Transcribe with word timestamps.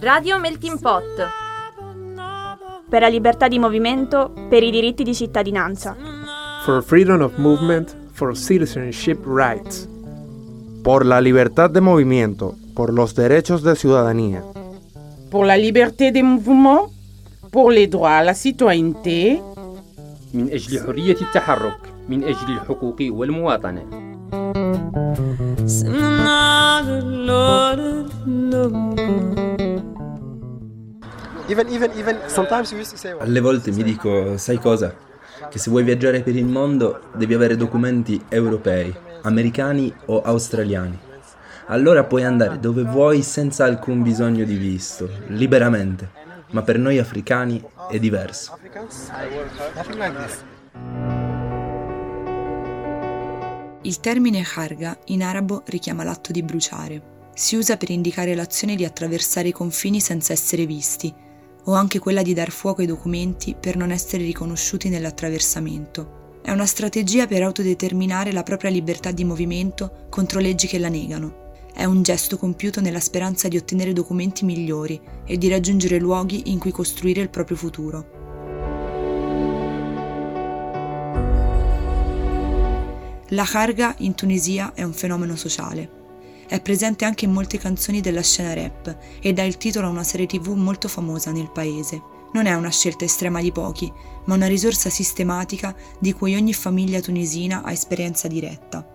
Radio 0.00 0.38
Melting 0.38 0.78
Pot. 0.78 1.02
Per 2.88 3.00
la 3.00 3.08
libertà 3.08 3.48
di 3.48 3.58
movimento, 3.58 4.32
per 4.48 4.62
i 4.62 4.70
diritti 4.70 5.02
di 5.02 5.12
cittadinanza. 5.14 5.96
For 6.64 6.80
freedom 6.84 7.22
of 7.22 7.36
movement, 7.38 7.96
for 8.12 8.36
citizenship 8.36 9.24
rights. 9.26 9.88
Por 10.82 11.04
la 11.04 11.20
libertad 11.20 11.70
de 11.70 11.80
movimiento, 11.80 12.54
por 12.74 12.92
los 12.92 13.16
derechos 13.16 13.62
de 13.64 13.74
ciudadanía. 13.74 14.44
Pour 15.28 15.44
la 15.44 15.56
liberté 15.56 16.12
des 16.12 16.22
mouvements, 16.22 16.92
pour 17.50 17.72
les 17.72 17.88
droits 17.88 18.18
à 18.18 18.22
la 18.22 18.34
citoyenneté. 18.34 19.42
من 20.34 20.50
أجل 20.52 20.86
حرية 20.86 21.16
التحرك 21.20 21.89
من 22.10 22.24
أجل 22.24 22.52
الحقوق 22.52 22.96
والمواطنة 23.00 24.06
Alle 33.18 33.40
volte 33.40 33.70
mi 33.70 33.82
dico, 33.82 34.36
sai 34.36 34.58
cosa? 34.58 34.94
Che 35.48 35.58
se 35.58 35.70
vuoi 35.70 35.84
viaggiare 35.84 36.22
per 36.22 36.34
il 36.34 36.44
mondo 36.44 37.02
devi 37.14 37.34
avere 37.34 37.56
documenti 37.56 38.20
europei, 38.28 38.92
americani 39.22 39.94
o 40.06 40.22
australiani. 40.22 40.98
Allora 41.66 42.04
puoi 42.04 42.24
andare 42.24 42.58
dove 42.58 42.82
vuoi 42.82 43.22
senza 43.22 43.64
alcun 43.64 44.02
bisogno 44.02 44.44
di 44.44 44.56
visto, 44.56 45.08
liberamente. 45.28 46.10
Ma 46.50 46.62
per 46.62 46.78
noi 46.78 46.98
africani 46.98 47.62
è 47.90 47.98
diverso. 47.98 48.56
Il 53.83 53.99
termine 53.99 54.45
harga 54.55 54.95
in 55.05 55.23
arabo 55.23 55.63
richiama 55.65 56.03
l'atto 56.03 56.31
di 56.31 56.43
bruciare. 56.43 57.29
Si 57.33 57.55
usa 57.55 57.77
per 57.77 57.89
indicare 57.89 58.35
l'azione 58.35 58.75
di 58.75 58.85
attraversare 58.85 59.47
i 59.47 59.53
confini 59.53 59.99
senza 59.99 60.33
essere 60.33 60.67
visti, 60.67 61.11
o 61.63 61.73
anche 61.73 61.97
quella 61.97 62.21
di 62.21 62.35
dar 62.35 62.51
fuoco 62.51 62.81
ai 62.81 62.87
documenti 62.87 63.55
per 63.59 63.77
non 63.77 63.89
essere 63.89 64.23
riconosciuti 64.23 64.89
nell'attraversamento. 64.89 66.39
È 66.43 66.51
una 66.51 66.67
strategia 66.67 67.25
per 67.25 67.41
autodeterminare 67.41 68.31
la 68.31 68.43
propria 68.43 68.69
libertà 68.69 69.09
di 69.11 69.23
movimento 69.23 70.05
contro 70.09 70.39
leggi 70.39 70.67
che 70.67 70.77
la 70.77 70.89
negano. 70.89 71.49
È 71.73 71.83
un 71.83 72.03
gesto 72.03 72.37
compiuto 72.37 72.81
nella 72.81 72.99
speranza 72.99 73.47
di 73.47 73.57
ottenere 73.57 73.93
documenti 73.93 74.45
migliori 74.45 75.01
e 75.25 75.39
di 75.39 75.49
raggiungere 75.49 75.97
luoghi 75.97 76.51
in 76.51 76.59
cui 76.59 76.71
costruire 76.71 77.21
il 77.21 77.29
proprio 77.29 77.57
futuro. 77.57 78.20
La 83.33 83.47
harga 83.49 83.95
in 83.99 84.13
Tunisia 84.13 84.73
è 84.73 84.83
un 84.83 84.91
fenomeno 84.91 85.37
sociale. 85.37 85.99
È 86.49 86.59
presente 86.59 87.05
anche 87.05 87.23
in 87.23 87.31
molte 87.31 87.57
canzoni 87.57 88.01
della 88.01 88.21
scena 88.21 88.53
rap 88.53 88.93
e 89.21 89.31
dà 89.31 89.43
il 89.43 89.55
titolo 89.55 89.87
a 89.87 89.89
una 89.89 90.03
serie 90.03 90.25
tv 90.25 90.49
molto 90.49 90.89
famosa 90.89 91.31
nel 91.31 91.49
paese. 91.49 92.01
Non 92.33 92.45
è 92.45 92.53
una 92.53 92.69
scelta 92.69 93.05
estrema 93.05 93.39
di 93.39 93.53
pochi, 93.53 93.89
ma 94.25 94.35
una 94.35 94.47
risorsa 94.47 94.89
sistematica 94.89 95.73
di 95.97 96.11
cui 96.11 96.35
ogni 96.35 96.53
famiglia 96.53 96.99
tunisina 96.99 97.63
ha 97.63 97.71
esperienza 97.71 98.27
diretta. 98.27 98.85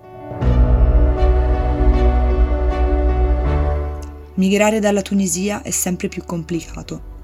Migrare 4.34 4.80
dalla 4.80 5.00
Tunisia 5.00 5.62
è 5.62 5.70
sempre 5.70 6.08
più 6.08 6.24
complicato. 6.26 7.15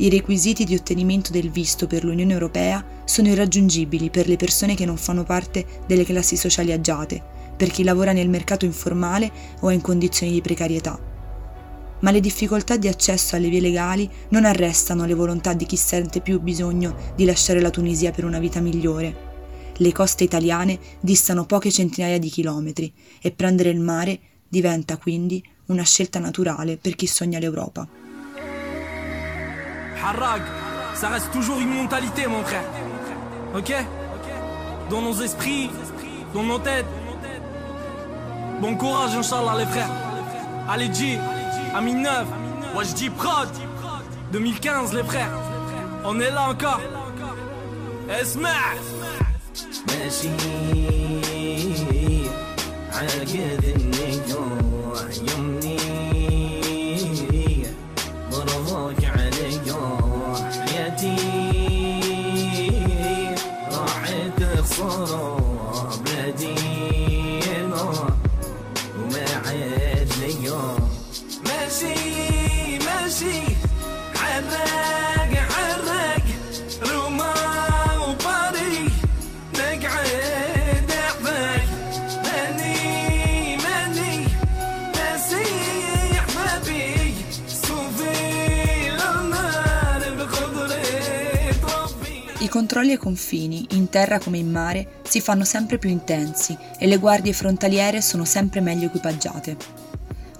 I 0.00 0.08
requisiti 0.08 0.64
di 0.64 0.74
ottenimento 0.74 1.30
del 1.30 1.50
visto 1.50 1.86
per 1.86 2.04
l'Unione 2.04 2.32
Europea 2.32 2.82
sono 3.04 3.28
irraggiungibili 3.28 4.08
per 4.08 4.28
le 4.28 4.36
persone 4.36 4.74
che 4.74 4.86
non 4.86 4.96
fanno 4.96 5.24
parte 5.24 5.82
delle 5.86 6.06
classi 6.06 6.38
sociali 6.38 6.72
agiate, 6.72 7.22
per 7.54 7.68
chi 7.70 7.84
lavora 7.84 8.12
nel 8.12 8.30
mercato 8.30 8.64
informale 8.64 9.30
o 9.60 9.68
è 9.68 9.74
in 9.74 9.82
condizioni 9.82 10.32
di 10.32 10.40
precarietà. 10.40 10.98
Ma 11.98 12.10
le 12.10 12.20
difficoltà 12.20 12.78
di 12.78 12.88
accesso 12.88 13.36
alle 13.36 13.50
vie 13.50 13.60
legali 13.60 14.08
non 14.30 14.46
arrestano 14.46 15.04
le 15.04 15.12
volontà 15.12 15.52
di 15.52 15.66
chi 15.66 15.76
sente 15.76 16.22
più 16.22 16.40
bisogno 16.40 16.96
di 17.14 17.26
lasciare 17.26 17.60
la 17.60 17.68
Tunisia 17.68 18.10
per 18.10 18.24
una 18.24 18.38
vita 18.38 18.60
migliore. 18.60 19.28
Le 19.76 19.92
coste 19.92 20.24
italiane 20.24 20.78
distano 20.98 21.44
poche 21.44 21.70
centinaia 21.70 22.18
di 22.18 22.30
chilometri 22.30 22.90
e 23.20 23.32
prendere 23.32 23.68
il 23.68 23.80
mare 23.80 24.18
diventa 24.48 24.96
quindi 24.96 25.46
una 25.66 25.84
scelta 25.84 26.18
naturale 26.18 26.78
per 26.78 26.94
chi 26.94 27.06
sogna 27.06 27.38
l'Europa. 27.38 28.09
Harrag, 30.03 30.41
ça 30.93 31.09
reste 31.09 31.31
toujours 31.31 31.59
une 31.59 31.73
mentalité, 31.73 32.27
mon 32.27 32.43
frère. 32.43 32.63
Ok 33.55 33.73
Dans 34.89 35.01
nos 35.01 35.13
esprits, 35.21 35.69
dans 36.33 36.43
nos 36.43 36.59
têtes. 36.59 36.85
Bon 38.61 38.75
courage, 38.75 39.15
Inch'Allah, 39.15 39.55
les 39.57 39.65
frères. 39.65 39.89
Allez, 40.69 40.93
G, 40.93 41.19
Ami 41.75 41.93
9, 41.93 42.25
moi 42.73 42.83
je 42.83 42.93
dis 42.93 43.09
prod. 43.09 43.49
2015, 44.31 44.93
les 44.93 45.03
frères. 45.03 45.31
On 46.03 46.19
est 46.19 46.31
là 46.31 46.49
encore. 46.49 46.81
Esma 48.07 48.49
ماشي 49.87 50.29
عاقد 52.93 53.63
النجوح 53.63 53.98
Controlli 92.60 92.90
ai 92.90 92.98
confini, 92.98 93.66
in 93.70 93.88
terra 93.88 94.18
come 94.18 94.36
in 94.36 94.50
mare, 94.50 95.00
si 95.08 95.22
fanno 95.22 95.44
sempre 95.44 95.78
più 95.78 95.88
intensi 95.88 96.54
e 96.78 96.86
le 96.86 96.98
guardie 96.98 97.32
frontaliere 97.32 98.02
sono 98.02 98.26
sempre 98.26 98.60
meglio 98.60 98.88
equipaggiate. 98.88 99.56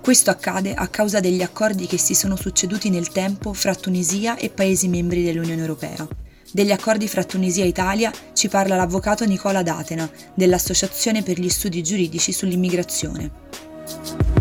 Questo 0.02 0.28
accade 0.28 0.74
a 0.74 0.86
causa 0.88 1.18
degli 1.18 1.40
accordi 1.40 1.86
che 1.86 1.96
si 1.96 2.14
sono 2.14 2.36
succeduti 2.36 2.90
nel 2.90 3.08
tempo 3.08 3.54
fra 3.54 3.74
Tunisia 3.74 4.36
e 4.36 4.50
Paesi 4.50 4.88
membri 4.88 5.24
dell'Unione 5.24 5.62
Europea. 5.62 6.06
Degli 6.52 6.72
accordi 6.72 7.08
fra 7.08 7.24
Tunisia 7.24 7.64
e 7.64 7.68
Italia 7.68 8.12
ci 8.34 8.48
parla 8.48 8.76
l'avvocato 8.76 9.24
Nicola 9.24 9.62
D'Atena, 9.62 10.10
dell'Associazione 10.34 11.22
per 11.22 11.40
gli 11.40 11.48
studi 11.48 11.82
giuridici 11.82 12.32
sull'immigrazione. 12.32 14.39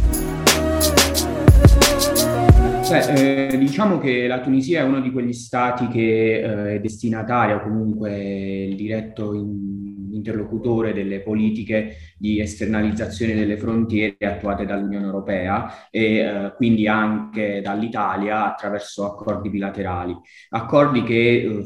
Beh, 2.90 3.52
eh, 3.52 3.58
diciamo 3.60 4.00
che 4.00 4.26
la 4.26 4.42
Tunisia 4.42 4.80
è 4.80 4.84
uno 4.84 5.00
di 5.00 5.12
quegli 5.12 5.32
stati 5.32 5.88
che 5.90 6.40
eh, 6.40 6.76
è 6.76 6.80
destinatario 6.80 7.58
o 7.58 7.62
comunque 7.62 8.66
il 8.66 8.76
diretto 8.76 9.36
in- 9.36 9.90
interlocutore 10.12 10.92
delle 10.92 11.22
politiche 11.22 11.96
di 12.18 12.40
esternalizzazione 12.40 13.36
delle 13.36 13.58
frontiere 13.58 14.18
attuate 14.26 14.66
dall'Unione 14.66 15.06
Europea 15.06 15.90
e 15.90 16.18
eh, 16.18 16.54
quindi 16.56 16.88
anche 16.88 17.62
dall'Italia 17.62 18.46
attraverso 18.46 19.06
accordi 19.06 19.50
bilaterali. 19.50 20.16
Accordi 20.50 21.04
che 21.04 21.42
eh, 21.44 21.66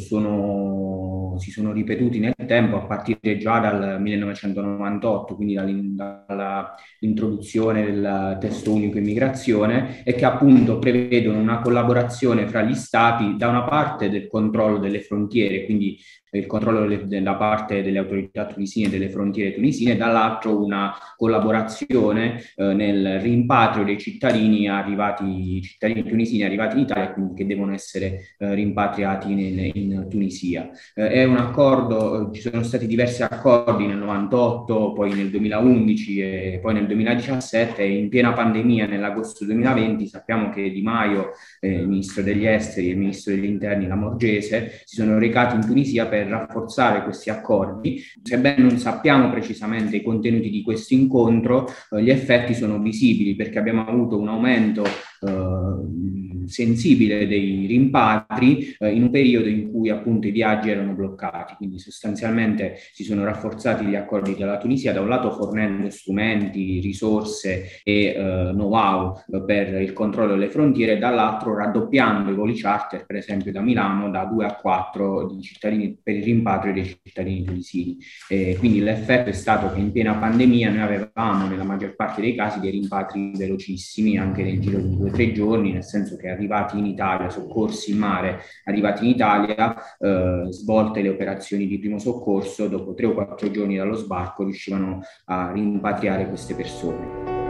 si 1.38 1.52
sono 1.52 1.72
ripetuti 1.72 2.20
nel 2.20 2.34
tempo 2.46 2.78
a 2.78 2.86
partire 2.86 3.38
già 3.38 3.60
dal 3.60 4.02
1998, 4.02 5.36
quindi 5.36 5.54
dall'in- 5.54 5.96
dall'introduzione 5.96 7.84
del 7.84 8.38
testo 8.40 8.74
unico 8.74 8.98
immigrazione 8.98 10.04
e 10.04 10.14
che 10.14 10.26
appunto 10.26 10.80
prevedono 10.80 11.40
una 11.40 11.60
collaborazione 11.60 12.48
fra 12.48 12.62
gli 12.62 12.76
stati 12.76 13.36
da 13.38 13.50
una 13.50 13.64
parte 13.64 14.10
del 14.10 14.28
controllo 14.28 14.78
delle 14.80 15.02
frontiere, 15.02 15.66
quindi 15.66 15.98
il 16.38 16.48
controllo 16.48 16.88
da 17.06 17.36
parte 17.36 17.82
delle 17.82 18.00
autorità 18.00 18.46
tunisine 18.46 18.90
delle 18.90 19.10
frontiere 19.10 19.54
tunisine, 19.54 19.96
dall'altro 19.96 20.64
una 20.64 20.94
collaborazione 21.16 22.42
eh, 22.56 22.74
nel 22.74 23.20
rimpatrio 23.20 23.84
dei 23.84 24.00
cittadini 24.00 24.68
arrivati, 24.68 25.62
cittadini 25.62 26.04
tunisini 26.04 26.44
arrivati 26.44 26.78
in 26.78 26.84
Italia, 26.84 27.14
quindi 27.14 27.34
che 27.36 27.46
devono 27.46 27.74
essere 27.74 28.36
eh, 28.38 28.54
rimpatriati 28.54 29.32
in, 29.32 29.72
in 29.74 30.08
Tunisia. 30.10 30.70
Eh, 30.96 31.22
un 31.26 31.38
accordo, 31.38 32.32
ci 32.32 32.42
sono 32.42 32.64
stati 32.64 32.88
diversi 32.88 33.24
accordi 33.24 33.86
nel 33.86 33.98
98, 33.98 34.94
poi 34.94 35.14
nel 35.14 35.30
2011 35.30 36.20
e 36.20 36.60
poi 36.62 36.74
nel 36.74 36.88
2017 36.88 37.84
in 37.84 38.10
piena 38.10 38.34
pandemia 38.34 38.88
nell'agosto 38.88 39.46
2020 39.46 40.08
sappiamo 40.08 40.50
che 40.50 40.72
Di 40.72 40.82
Maio, 40.82 41.32
eh, 41.60 41.80
il 41.80 41.88
ministro 41.88 42.24
degli 42.24 42.46
esteri 42.46 42.88
e 42.88 42.92
il 42.92 42.98
ministro 42.98 43.34
degli 43.34 43.46
interni 43.46 43.88
Lamorgese 43.88 44.82
si 44.86 44.96
sono 44.96 45.18
recati 45.18 45.56
in 45.56 45.66
Tunisia 45.66 46.08
per 46.08 46.28
rafforzare 46.28 47.04
questi 47.04 47.30
accordi. 47.30 48.02
Sebbene 48.22 48.62
non 48.62 48.78
sappiamo 48.78 49.30
precisamente 49.30 49.98
i 49.98 50.04
contenuti 50.04 50.50
di 50.50 50.62
questo 50.62 50.94
incontro, 50.94 51.68
eh, 51.92 52.02
gli 52.02 52.10
effetti 52.10 52.54
sono 52.54 52.80
visibili 52.80 53.36
perché 53.36 53.60
abbiamo 53.60 53.86
avuto 53.86 54.18
un 54.18 54.28
aumento 54.28 54.84
eh, 54.84 56.33
sensibile 56.48 57.28
dei 57.28 57.66
rimpatri 57.68 58.76
eh, 58.80 58.92
in 58.92 59.04
un 59.04 59.10
periodo 59.10 59.48
in 59.48 59.72
cui 59.72 59.90
appunto 59.90 60.28
i 60.28 60.32
viaggi 60.32 60.70
erano 60.70 60.94
bloccati, 60.94 61.56
quindi 61.56 61.80
sostanzialmente 61.80 62.76
si 62.92 63.04
sono 63.04 63.24
rafforzati 63.24 63.86
gli 63.86 63.96
accordi 63.96 64.36
della 64.36 64.58
Tunisia, 64.58 64.94
da 64.94 65.02
un 65.02 65.10
lato 65.10 65.32
fornendo 65.32 65.90
strumenti, 65.90 66.80
risorse 66.80 67.82
e 67.84 68.06
eh, 68.06 68.50
know-how 68.54 69.22
per 69.46 69.82
il 69.82 69.94
controllo 69.94 70.34
delle 70.34 70.50
frontiere, 70.50 70.98
dall'altro 70.98 71.56
raddoppiando 71.56 72.32
i 72.32 72.36
voli 72.36 72.54
charter, 72.56 73.06
per 73.06 73.18
esempio 73.18 73.52
da 73.52 73.62
Milano, 73.62 74.10
da 74.10 74.26
2 74.26 74.46
a 74.46 74.56
4 74.56 75.28
di 75.34 75.42
cittadini, 75.42 75.98
per 76.02 76.16
il 76.16 76.24
rimpatrio 76.24 76.74
dei 76.74 76.98
cittadini 77.04 77.44
tunisini. 77.44 77.98
E 78.30 78.56
quindi 78.60 78.80
l'effetto 78.80 79.30
è 79.30 79.34
stato 79.34 79.72
che 79.74 79.80
in 79.80 79.92
piena 79.92 80.16
pandemia 80.16 80.70
noi 80.70 80.82
avevamo 80.82 81.48
nella 81.48 81.64
maggior 81.64 81.96
parte 81.96 82.22
dei 82.22 82.36
casi 82.36 82.60
dei 82.60 82.72
rimpatri 82.72 83.32
velocissimi, 83.36 84.18
anche 84.18 84.44
nel 84.44 84.60
giro 84.60 84.80
di 84.80 84.96
due 84.96 85.10
o 85.10 85.12
tre 85.12 85.32
giorni, 85.32 85.72
nel 85.72 85.84
senso 85.84 86.16
che 86.18 86.30
arrivati 86.34 86.78
in 86.78 86.86
Italia, 86.86 87.30
soccorsi 87.30 87.92
in 87.92 87.98
mare, 87.98 88.42
arrivati 88.66 89.06
in 89.06 89.12
Italia, 89.12 89.76
eh, 89.98 90.48
svolte 90.50 91.02
le 91.02 91.10
operazioni 91.10 91.68
di 91.68 91.80
primo 91.80 92.00
soccorso, 92.00 92.68
dopo 92.68 92.94
tre 92.94 93.06
o 93.06 93.14
quattro 93.14 93.50
giorni 93.50 93.78
dallo 93.78 93.96
sbarco 93.96 94.44
riuscivano 94.44 95.02
a 95.26 95.52
rimpatriare 95.52 96.28
queste 96.28 96.56
persone. 96.56 97.42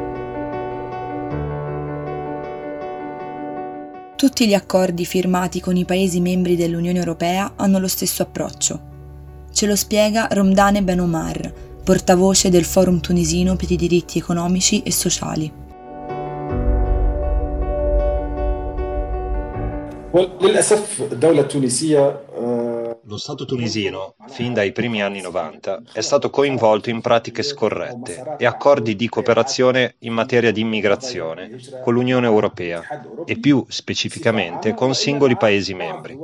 Tutti 4.15 4.47
gli 4.47 4.53
accordi 4.53 5.05
firmati 5.05 5.59
con 5.59 5.75
i 5.75 5.83
Paesi 5.83 6.21
membri 6.21 6.55
dell'Unione 6.55 6.97
Europea 6.97 7.53
hanno 7.57 7.77
lo 7.77 7.89
stesso 7.89 8.23
approccio. 8.23 8.91
Ce 9.51 9.65
lo 9.67 9.75
spiega 9.75 10.27
Romdane 10.31 10.81
Ben 10.81 11.01
Omar, 11.01 11.53
portavoce 11.83 12.49
del 12.49 12.63
Forum 12.63 13.01
tunisino 13.01 13.57
per 13.57 13.69
i 13.69 13.75
diritti 13.75 14.17
economici 14.17 14.81
e 14.81 14.91
sociali. 14.91 15.62
Lo 23.05 23.17
Stato 23.17 23.45
tunisino, 23.45 24.13
fin 24.27 24.53
dai 24.53 24.71
primi 24.71 25.01
anni 25.01 25.21
90, 25.21 25.81
è 25.91 26.01
stato 26.01 26.29
coinvolto 26.29 26.91
in 26.91 27.01
pratiche 27.01 27.41
scorrette 27.41 28.35
e 28.37 28.45
accordi 28.45 28.95
di 28.95 29.09
cooperazione 29.09 29.95
in 29.99 30.13
materia 30.13 30.51
di 30.51 30.61
immigrazione 30.61 31.57
con 31.81 31.95
l'Unione 31.95 32.27
Europea 32.27 32.83
e 33.25 33.39
più 33.39 33.65
specificamente 33.67 34.75
con 34.75 34.93
singoli 34.93 35.35
Paesi 35.35 35.73
membri. 35.73 36.15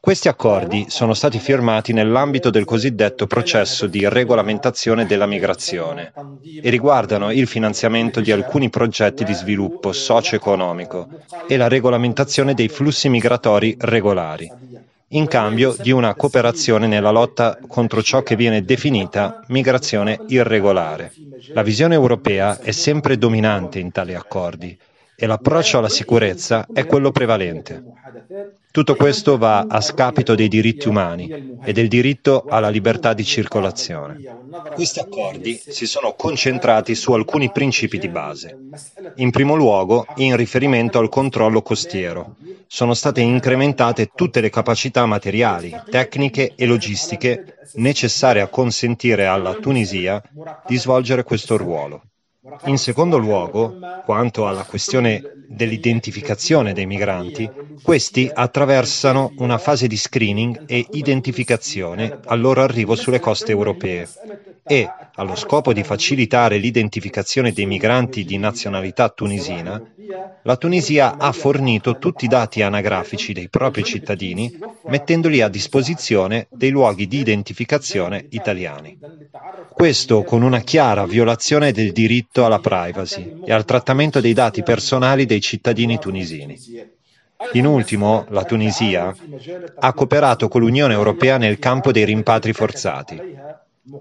Questi 0.00 0.28
accordi 0.28 0.86
sono 0.88 1.12
stati 1.12 1.38
firmati 1.38 1.92
nell'ambito 1.92 2.48
del 2.48 2.64
cosiddetto 2.64 3.26
processo 3.26 3.86
di 3.86 4.08
regolamentazione 4.08 5.04
della 5.04 5.26
migrazione 5.26 6.14
e 6.62 6.70
riguardano 6.70 7.30
il 7.30 7.46
finanziamento 7.46 8.20
di 8.20 8.32
alcuni 8.32 8.70
progetti 8.70 9.24
di 9.24 9.34
sviluppo 9.34 9.92
socio-economico 9.92 11.06
e 11.46 11.58
la 11.58 11.68
regolamentazione 11.68 12.54
dei 12.54 12.68
flussi 12.68 13.10
migratori 13.10 13.76
regolari, 13.78 14.50
in 15.08 15.26
cambio 15.26 15.76
di 15.78 15.90
una 15.90 16.14
cooperazione 16.14 16.86
nella 16.86 17.10
lotta 17.10 17.58
contro 17.68 18.02
ciò 18.02 18.22
che 18.22 18.36
viene 18.36 18.64
definita 18.64 19.44
migrazione 19.48 20.18
irregolare. 20.28 21.12
La 21.52 21.62
visione 21.62 21.94
europea 21.94 22.58
è 22.58 22.70
sempre 22.70 23.18
dominante 23.18 23.78
in 23.78 23.92
tali 23.92 24.14
accordi 24.14 24.78
e 25.20 25.26
l'approccio 25.26 25.76
alla 25.76 25.90
sicurezza 25.90 26.66
è 26.72 26.86
quello 26.86 27.10
prevalente. 27.10 27.84
Tutto 28.72 28.94
questo 28.94 29.36
va 29.36 29.66
a 29.68 29.82
scapito 29.82 30.34
dei 30.34 30.48
diritti 30.48 30.88
umani 30.88 31.58
e 31.62 31.72
del 31.74 31.88
diritto 31.88 32.46
alla 32.48 32.70
libertà 32.70 33.12
di 33.12 33.24
circolazione. 33.24 34.16
Questi 34.72 34.98
accordi 34.98 35.60
si 35.62 35.86
sono 35.86 36.14
concentrati 36.14 36.94
su 36.94 37.12
alcuni 37.12 37.52
principi 37.52 37.98
di 37.98 38.08
base. 38.08 38.56
In 39.16 39.30
primo 39.30 39.56
luogo, 39.56 40.06
in 40.16 40.36
riferimento 40.36 40.98
al 40.98 41.10
controllo 41.10 41.60
costiero, 41.60 42.36
sono 42.66 42.94
state 42.94 43.20
incrementate 43.20 44.12
tutte 44.14 44.40
le 44.40 44.48
capacità 44.48 45.04
materiali, 45.04 45.76
tecniche 45.90 46.54
e 46.56 46.64
logistiche 46.64 47.58
necessarie 47.74 48.40
a 48.40 48.48
consentire 48.48 49.26
alla 49.26 49.52
Tunisia 49.54 50.22
di 50.66 50.78
svolgere 50.78 51.24
questo 51.24 51.58
ruolo. 51.58 52.04
In 52.64 52.78
secondo 52.78 53.18
luogo, 53.18 53.78
quanto 54.04 54.46
alla 54.46 54.64
questione 54.64 55.22
dell'identificazione 55.46 56.72
dei 56.72 56.86
migranti, 56.86 57.50
questi 57.82 58.30
attraversano 58.32 59.32
una 59.38 59.58
fase 59.58 59.86
di 59.86 59.96
screening 59.96 60.64
e 60.66 60.86
identificazione 60.92 62.20
al 62.24 62.40
loro 62.40 62.62
arrivo 62.62 62.94
sulle 62.94 63.20
coste 63.20 63.50
europee 63.52 64.08
e, 64.62 64.88
allo 65.14 65.34
scopo 65.34 65.72
di 65.72 65.82
facilitare 65.82 66.58
l'identificazione 66.58 67.52
dei 67.52 67.66
migranti 67.66 68.24
di 68.24 68.38
nazionalità 68.38 69.08
tunisina, 69.08 69.82
la 70.42 70.56
Tunisia 70.56 71.16
ha 71.18 71.32
fornito 71.32 71.98
tutti 71.98 72.24
i 72.24 72.28
dati 72.28 72.62
anagrafici 72.62 73.32
dei 73.32 73.48
propri 73.48 73.84
cittadini, 73.84 74.56
mettendoli 74.86 75.40
a 75.40 75.48
disposizione 75.48 76.46
dei 76.50 76.70
luoghi 76.70 77.06
di 77.06 77.18
identificazione 77.18 78.26
italiani. 78.30 78.98
Questo 79.72 80.22
con 80.22 80.42
una 80.42 80.60
chiara 80.60 81.04
violazione 81.06 81.72
del 81.72 81.92
diritto 81.92 82.39
alla 82.44 82.58
privacy 82.58 83.40
e 83.44 83.52
al 83.52 83.64
trattamento 83.64 84.20
dei 84.20 84.32
dati 84.32 84.62
personali 84.62 85.26
dei 85.26 85.40
cittadini 85.40 85.98
tunisini. 85.98 86.58
In 87.52 87.66
ultimo, 87.66 88.26
la 88.28 88.44
Tunisia 88.44 89.14
ha 89.78 89.92
cooperato 89.92 90.48
con 90.48 90.60
l'Unione 90.60 90.92
Europea 90.92 91.38
nel 91.38 91.58
campo 91.58 91.90
dei 91.90 92.04
rimpatri 92.04 92.52
forzati. 92.52 93.18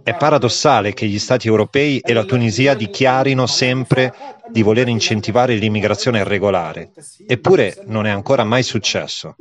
È 0.03 0.13
paradossale 0.13 0.94
che 0.94 1.07
gli 1.07 1.18
Stati 1.18 1.47
europei 1.47 2.00
e 2.00 2.13
la 2.13 2.25
Tunisia 2.25 2.74
dichiarino 2.74 3.47
sempre 3.47 4.13
di 4.50 4.62
voler 4.62 4.88
incentivare 4.89 5.56
l'immigrazione 5.56 6.24
regolare, 6.24 6.92
eppure 7.25 7.77
non 7.85 8.06
è 8.06 8.09
ancora 8.09 8.44
mai 8.44 8.63
successo. 8.63 9.35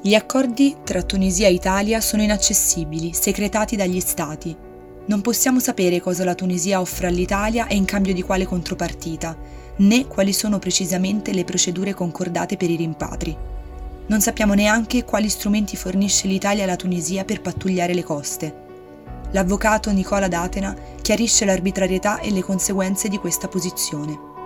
Gli 0.00 0.14
accordi 0.14 0.76
tra 0.84 1.02
Tunisia 1.02 1.48
e 1.48 1.52
Italia 1.52 2.00
sono 2.00 2.22
inaccessibili, 2.22 3.12
secretati 3.12 3.74
dagli 3.74 3.98
Stati. 3.98 4.56
Non 5.06 5.20
possiamo 5.20 5.58
sapere 5.58 6.00
cosa 6.00 6.22
la 6.22 6.36
Tunisia 6.36 6.80
offre 6.80 7.08
all'Italia 7.08 7.66
e 7.66 7.74
in 7.74 7.84
cambio 7.84 8.14
di 8.14 8.22
quale 8.22 8.46
contropartita, 8.46 9.36
né 9.78 10.06
quali 10.06 10.32
sono 10.32 10.60
precisamente 10.60 11.32
le 11.32 11.42
procedure 11.42 11.94
concordate 11.94 12.56
per 12.56 12.70
i 12.70 12.76
rimpatri. 12.76 13.36
Non 14.06 14.20
sappiamo 14.20 14.54
neanche 14.54 15.04
quali 15.04 15.28
strumenti 15.28 15.76
fornisce 15.76 16.28
l'Italia 16.28 16.62
alla 16.62 16.76
Tunisia 16.76 17.24
per 17.24 17.40
pattugliare 17.40 17.92
le 17.92 18.04
coste. 18.04 18.54
L'avvocato 19.32 19.90
Nicola 19.90 20.28
D'Atena 20.28 20.76
chiarisce 21.02 21.44
l'arbitrarietà 21.44 22.20
e 22.20 22.30
le 22.30 22.42
conseguenze 22.42 23.08
di 23.08 23.18
questa 23.18 23.48
posizione. 23.48 24.37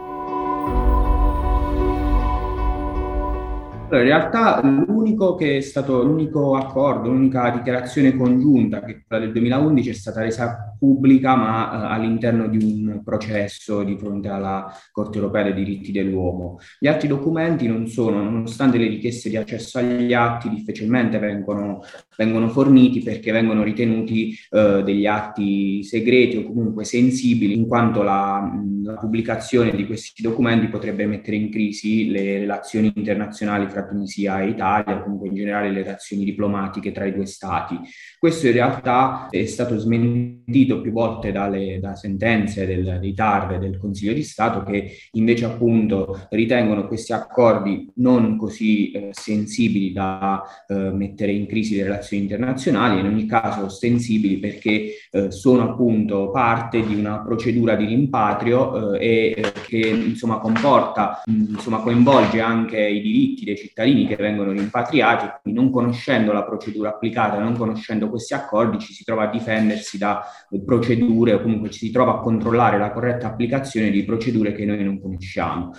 In 3.97 4.05
realtà 4.05 4.61
l'unico 4.63 5.35
che 5.35 5.59
è 5.59 5.61
stato 5.61 6.03
l'unico 6.03 6.57
accordo, 6.57 7.11
l'unica 7.11 7.51
dichiarazione 7.51 8.17
congiunta 8.17 8.81
che 8.81 8.93
è 8.93 9.03
quella 9.07 9.25
del 9.25 9.33
2011 9.33 9.91
è 9.91 9.93
stata 9.93 10.23
resa 10.23 10.75
pubblica 10.79 11.37
ma 11.37 11.73
eh, 11.73 11.95
all'interno 11.95 12.49
di 12.49 12.57
un 12.57 13.03
processo 13.05 13.83
di 13.83 13.97
fronte 13.97 14.29
alla 14.29 14.73
Corte 14.91 15.19
europea 15.19 15.45
dei 15.45 15.55
diritti 15.55 15.93
dell'uomo. 15.93 16.59
Gli 16.79 16.87
altri 16.87 17.09
documenti 17.09 17.69
non 17.69 17.87
sono, 17.87 18.23
nonostante 18.23 18.79
le 18.79 18.89
richieste 18.89 19.29
di 19.29 19.37
accesso 19.37 19.79
agli 19.79 20.13
atti 20.13 20.49
difficilmente 20.49 21.19
vengono, 21.19 21.83
vengono 22.17 22.49
forniti 22.49 23.03
perché 23.03 23.31
vengono 23.31 23.63
ritenuti 23.63 24.35
eh, 24.51 24.83
degli 24.85 25.07
atti 25.07 25.83
segreti 25.85 26.39
o 26.39 26.47
comunque 26.47 26.85
sensibili 26.85 27.55
in 27.55 27.67
quanto 27.67 28.03
la, 28.03 28.51
la 28.83 28.95
pubblicazione 28.95 29.71
di 29.75 29.87
questi 29.87 30.23
documenti 30.23 30.69
potrebbe 30.69 31.07
mettere 31.07 31.37
in 31.37 31.51
crisi 31.51 32.11
le 32.11 32.39
relazioni 32.39 32.93
internazionali 32.95 33.69
fra 33.69 33.82
Tunisia 33.87 34.41
e 34.41 34.49
Italia, 34.49 35.01
comunque 35.03 35.29
in 35.29 35.35
generale 35.35 35.71
le 35.71 35.83
relazioni 35.83 36.25
diplomatiche 36.25 36.93
tra 36.93 37.05
i 37.05 37.15
due 37.15 37.27
stati. 37.27 37.79
Questo 38.19 38.47
in 38.47 38.53
realtà 38.53 39.29
è 39.31 39.45
stato 39.47 39.79
smentito 39.79 40.81
più 40.81 40.93
volte 40.93 41.33
dalle 41.33 41.79
da 41.81 41.95
sentenze 41.95 42.67
del, 42.67 42.99
dei 43.01 43.15
TAR 43.15 43.59
del 43.59 43.79
Consiglio 43.79 44.13
di 44.13 44.23
Stato 44.23 44.63
che 44.63 44.97
invece 45.13 45.45
appunto 45.45 46.27
ritengono 46.31 46.87
questi 46.87 47.13
accordi 47.13 47.91
non 47.97 48.37
così 48.37 48.91
eh, 48.91 49.09
sensibili 49.13 49.93
da 49.93 50.43
eh, 50.67 50.75
mettere 50.75 51.33
in 51.33 51.47
crisi 51.47 51.77
le 51.77 51.85
relazioni 51.85 52.23
internazionali, 52.25 53.01
in 53.01 53.07
ogni 53.07 53.27
caso 53.27 53.65
ostensibili 53.65 54.39
perché 54.39 54.95
eh, 55.11 55.31
sono 55.31 55.71
appunto 55.71 56.31
parte 56.31 56.85
di 56.85 56.95
una 56.95 57.23
procedura 57.23 57.75
di 57.75 57.87
rimpatrio 57.87 58.95
eh, 58.95 59.07
e 59.07 59.35
eh, 59.37 59.53
che 59.73 59.89
insomma 59.89 60.39
comporta, 60.39 61.23
insomma 61.25 61.79
coinvolge 61.79 62.43
anche 62.43 62.79
i 62.79 63.01
diritti 63.01 63.47
dei 63.47 63.57
cittadini 63.57 64.07
che 64.07 64.17
vengono 64.17 64.53
rimpatriati, 64.53 65.41
quindi 65.41 65.59
non 65.59 65.71
conoscendo 65.71 66.35
la 66.35 66.45
procedura 66.45 66.91
applicata, 66.91 67.39
non 67.39 67.57
conoscendo 67.57 68.11
questi 68.11 68.35
accordi, 68.35 68.79
ci 68.79 68.93
si 68.93 69.03
trova 69.03 69.23
a 69.23 69.31
difendersi 69.31 69.97
da 69.97 70.23
procedure 70.67 71.33
o 71.33 71.41
comunque 71.41 71.71
ci 71.71 71.87
si 71.87 71.91
trova 71.91 72.17
a 72.17 72.21
controllare 72.21 72.77
la 72.77 72.93
corretta 72.93 73.29
applicazione 73.29 73.91
di 73.91 74.05
procedure 74.05 74.53
che 74.53 74.67
noi 74.67 74.85
non 74.85 75.01
conosciamo. 75.01 75.73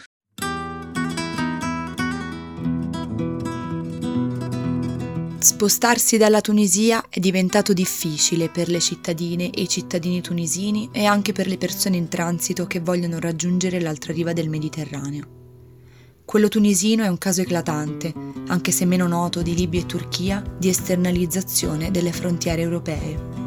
Spostarsi 5.44 6.16
dalla 6.16 6.40
Tunisia 6.40 7.04
è 7.10 7.20
diventato 7.20 7.74
difficile 7.74 8.48
per 8.48 8.70
le 8.70 8.80
cittadine 8.80 9.50
e 9.50 9.64
i 9.64 9.68
cittadini 9.68 10.22
tunisini 10.22 10.88
e 10.94 11.04
anche 11.04 11.34
per 11.34 11.48
le 11.48 11.58
persone 11.58 11.98
in 11.98 12.08
transito 12.08 12.66
che 12.66 12.80
vogliono 12.80 13.20
raggiungere 13.20 13.82
l'altra 13.82 14.14
riva 14.14 14.32
del 14.32 14.48
Mediterraneo. 14.48 16.22
Quello 16.24 16.48
tunisino 16.48 17.04
è 17.04 17.10
un 17.10 17.18
caso 17.18 17.42
eclatante, 17.42 18.14
anche 18.48 18.72
se 18.72 18.86
meno 18.86 19.06
noto 19.06 19.42
di 19.42 19.54
Libia 19.54 19.82
e 19.82 19.86
Turchia, 19.86 20.42
di 20.58 20.70
esternalizzazione 20.70 21.92
delle 21.92 22.14
frontiere 22.14 22.62
europee. 22.62 23.43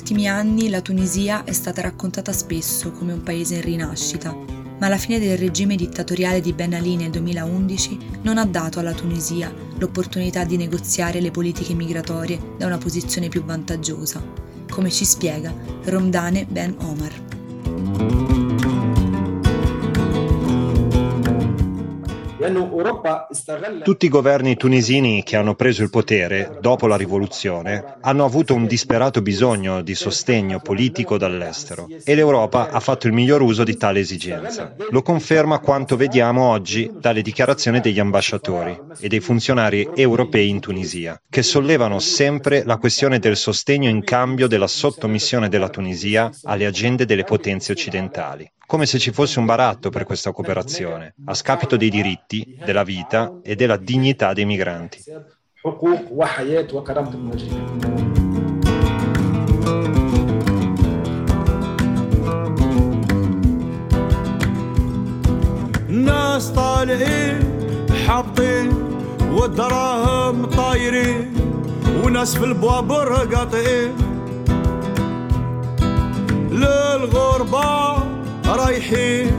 Ultimi 0.00 0.26
anni 0.26 0.70
la 0.70 0.80
Tunisia 0.80 1.44
è 1.44 1.52
stata 1.52 1.82
raccontata 1.82 2.32
spesso 2.32 2.90
come 2.90 3.12
un 3.12 3.22
paese 3.22 3.56
in 3.56 3.60
rinascita, 3.60 4.34
ma 4.78 4.88
la 4.88 4.96
fine 4.96 5.18
del 5.18 5.36
regime 5.36 5.76
dittatoriale 5.76 6.40
di 6.40 6.54
Ben 6.54 6.72
Ali 6.72 6.96
nel 6.96 7.10
2011 7.10 7.98
non 8.22 8.38
ha 8.38 8.46
dato 8.46 8.78
alla 8.78 8.94
Tunisia 8.94 9.52
l'opportunità 9.76 10.44
di 10.44 10.56
negoziare 10.56 11.20
le 11.20 11.30
politiche 11.30 11.74
migratorie 11.74 12.40
da 12.56 12.64
una 12.64 12.78
posizione 12.78 13.28
più 13.28 13.44
vantaggiosa, 13.44 14.24
come 14.70 14.90
ci 14.90 15.04
spiega 15.04 15.52
Romdane 15.84 16.46
Ben 16.46 16.74
Omar. 16.78 18.29
Tutti 23.82 24.06
i 24.06 24.08
governi 24.08 24.56
tunisini 24.56 25.22
che 25.22 25.36
hanno 25.36 25.54
preso 25.54 25.82
il 25.82 25.90
potere 25.90 26.56
dopo 26.62 26.86
la 26.86 26.96
rivoluzione 26.96 27.98
hanno 28.00 28.24
avuto 28.24 28.54
un 28.54 28.66
disperato 28.66 29.20
bisogno 29.20 29.82
di 29.82 29.94
sostegno 29.94 30.58
politico 30.58 31.18
dall'estero 31.18 31.86
e 32.02 32.14
l'Europa 32.14 32.70
ha 32.70 32.80
fatto 32.80 33.06
il 33.08 33.12
miglior 33.12 33.42
uso 33.42 33.62
di 33.62 33.76
tale 33.76 34.00
esigenza. 34.00 34.74
Lo 34.88 35.02
conferma 35.02 35.58
quanto 35.58 35.96
vediamo 35.96 36.48
oggi 36.48 36.90
dalle 36.98 37.20
dichiarazioni 37.20 37.80
degli 37.80 38.00
ambasciatori 38.00 38.80
e 38.98 39.08
dei 39.08 39.20
funzionari 39.20 39.86
europei 39.94 40.48
in 40.48 40.60
Tunisia, 40.60 41.20
che 41.28 41.42
sollevano 41.42 41.98
sempre 41.98 42.62
la 42.64 42.78
questione 42.78 43.18
del 43.18 43.36
sostegno 43.36 43.90
in 43.90 44.02
cambio 44.02 44.46
della 44.46 44.66
sottomissione 44.66 45.50
della 45.50 45.68
Tunisia 45.68 46.30
alle 46.44 46.64
agende 46.64 47.04
delle 47.04 47.24
potenze 47.24 47.72
occidentali 47.72 48.50
come 48.70 48.86
se 48.86 49.00
ci 49.00 49.10
fosse 49.10 49.40
un 49.40 49.46
baratto 49.46 49.90
per 49.90 50.04
questa 50.04 50.30
cooperazione, 50.30 51.14
a 51.24 51.34
scapito 51.34 51.76
dei 51.76 51.90
diritti, 51.90 52.29
della 52.64 52.82
vita 52.84 53.40
e 53.42 53.54
della 53.56 53.76
dignità 53.76 54.32
dei 54.32 54.44
migranti. 54.44 54.98
ناس 65.90 66.48
طالعين 66.52 67.38
حابطين 68.06 68.68
والدراهم 69.32 70.46
طايرين 70.46 71.34
وناس 72.04 72.36
في 72.38 72.44
البوابر 72.44 73.12
قاطعين 73.34 73.92
للغربة 76.50 77.98
رايحين 78.46 79.30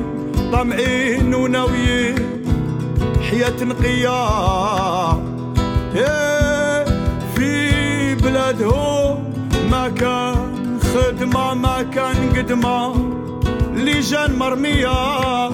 طمعين 0.52 1.34
وناويين 1.34 2.41
حياة 3.32 3.64
نقية. 3.64 4.22
في 7.36 8.16
بلادهم 8.16 9.34
ما 9.72 9.90
كان 9.90 10.80
خدمة 10.94 11.54
ما 11.54 11.82
كان 11.82 12.34
قدمة. 12.36 12.96
لجان 13.76 14.36
مرمية. 14.36 15.48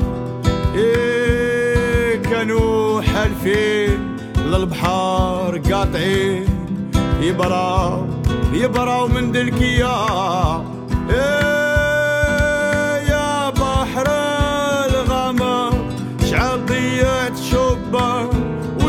إيه 0.76 2.22
كانوا 2.22 3.02
حالفين 3.02 4.18
للبحر 4.38 5.62
قاطعين. 5.72 6.46
يبراو 7.22 8.06
يبراو 8.54 9.08
من 9.08 9.32
دلكية. 9.32 10.77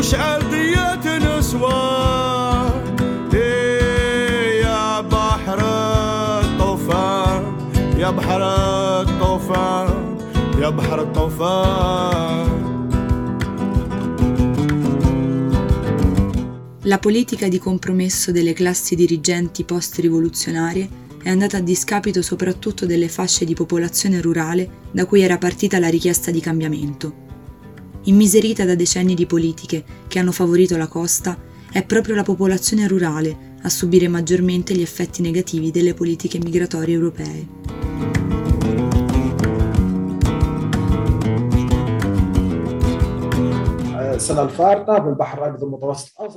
وشعل 0.04 0.50
ضيات 0.50 1.06
نسوان 1.06 2.72
إيه 3.34 4.62
يا 4.62 5.00
بحر 5.00 5.58
الطوفان 6.44 7.42
يا 7.98 8.10
بحر 8.10 8.42
الطوفان 9.00 10.18
يا 10.60 10.68
بحر 10.68 11.00
الطوفان 11.00 12.64
La 16.86 16.98
politica 16.98 17.48
di 17.48 17.58
compromesso 17.58 18.30
delle 18.30 18.52
classi 18.52 18.94
dirigenti 18.94 19.64
post-rivoluzionarie 19.64 20.86
è 21.22 21.30
andata 21.30 21.56
a 21.56 21.60
discapito 21.60 22.20
soprattutto 22.20 22.84
delle 22.84 23.08
fasce 23.08 23.46
di 23.46 23.54
popolazione 23.54 24.20
rurale 24.20 24.68
da 24.90 25.06
cui 25.06 25.22
era 25.22 25.38
partita 25.38 25.78
la 25.78 25.88
richiesta 25.88 26.30
di 26.30 26.40
cambiamento. 26.40 27.27
Immiserita 28.09 28.65
da 28.65 28.73
decenni 28.73 29.13
di 29.13 29.27
politiche 29.27 29.83
che 30.07 30.17
hanno 30.17 30.31
favorito 30.31 30.75
la 30.77 30.87
costa, 30.87 31.37
è 31.71 31.85
proprio 31.85 32.15
la 32.15 32.23
popolazione 32.23 32.87
rurale 32.87 33.57
a 33.61 33.69
subire 33.69 34.07
maggiormente 34.07 34.73
gli 34.73 34.81
effetti 34.81 35.21
negativi 35.21 35.69
delle 35.69 35.93
politiche 35.93 36.39
migratorie 36.39 36.95
europee. 36.95 37.58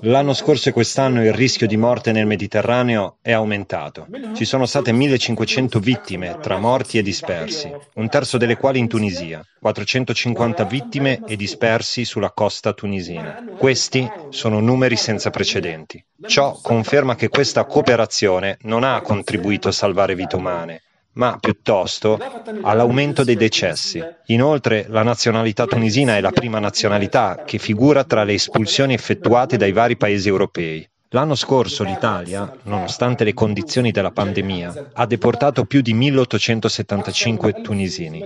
L'anno 0.01 0.33
scorso 0.33 0.69
e 0.69 0.73
quest'anno 0.73 1.25
il 1.25 1.33
rischio 1.33 1.67
di 1.67 1.77
morte 1.77 2.13
nel 2.13 2.27
Mediterraneo 2.27 3.17
è 3.21 3.33
aumentato. 3.33 4.07
Ci 4.35 4.45
sono 4.45 4.67
state 4.67 4.93
1500 4.93 5.81
vittime 5.81 6.39
tra 6.41 6.59
morti 6.59 6.99
e 6.99 7.03
dispersi, 7.03 7.73
un 7.95 8.09
terzo 8.09 8.39
delle 8.39 8.57
quali 8.57 8.79
in 8.79 8.87
Tunisia, 8.87 9.45
450 9.61 10.65
vittime 10.65 11.23
e 11.27 11.35
dispersi 11.35 12.05
sulla 12.05 12.31
costa 12.31 12.73
tunisina. 12.73 13.45
Questi 13.59 14.09
sono 14.29 14.61
numeri 14.61 14.97
senza 14.97 15.31
precedenti. 15.31 16.05
Ciò 16.27 16.59
conferma 16.63 17.17
che 17.17 17.29
questa 17.29 17.65
cooperazione 17.65 18.59
non 18.63 18.85
ha 18.85 19.01
contribuito 19.01 19.69
a 19.69 19.73
salvare 19.73 20.15
vite 20.15 20.37
umane, 20.37 20.83
ma 21.15 21.37
piuttosto 21.39 22.19
all'aumento 22.63 23.25
dei 23.25 23.37
decessi. 23.37 24.03
Inoltre 24.27 24.87
la 24.89 25.03
nazionalità 25.03 25.67
tunisina 25.67 26.17
è 26.17 26.21
la 26.21 26.31
prima 26.31 26.59
nazionalità 26.59 27.43
che 27.45 27.59
figura 27.59 28.05
tra 28.05 28.25
le 28.25 28.35
espulsioni 28.35 28.95
effettuate 28.95 29.57
dai 29.57 29.73
vari 29.73 29.97
paesi 29.97 30.29
europei. 30.29 30.89
L'anno 31.15 31.35
scorso 31.35 31.85
l'Italia, 31.85 32.51
nonostante 32.63 33.25
le 33.25 33.35
condizioni 33.35 33.91
della 33.91 34.13
pandemia, 34.13 34.91
ha 34.95 35.05
deportato 35.05 35.67
più 35.67 35.83
di 35.83 35.93
1875 35.93 37.61
tunisini. 37.61 38.25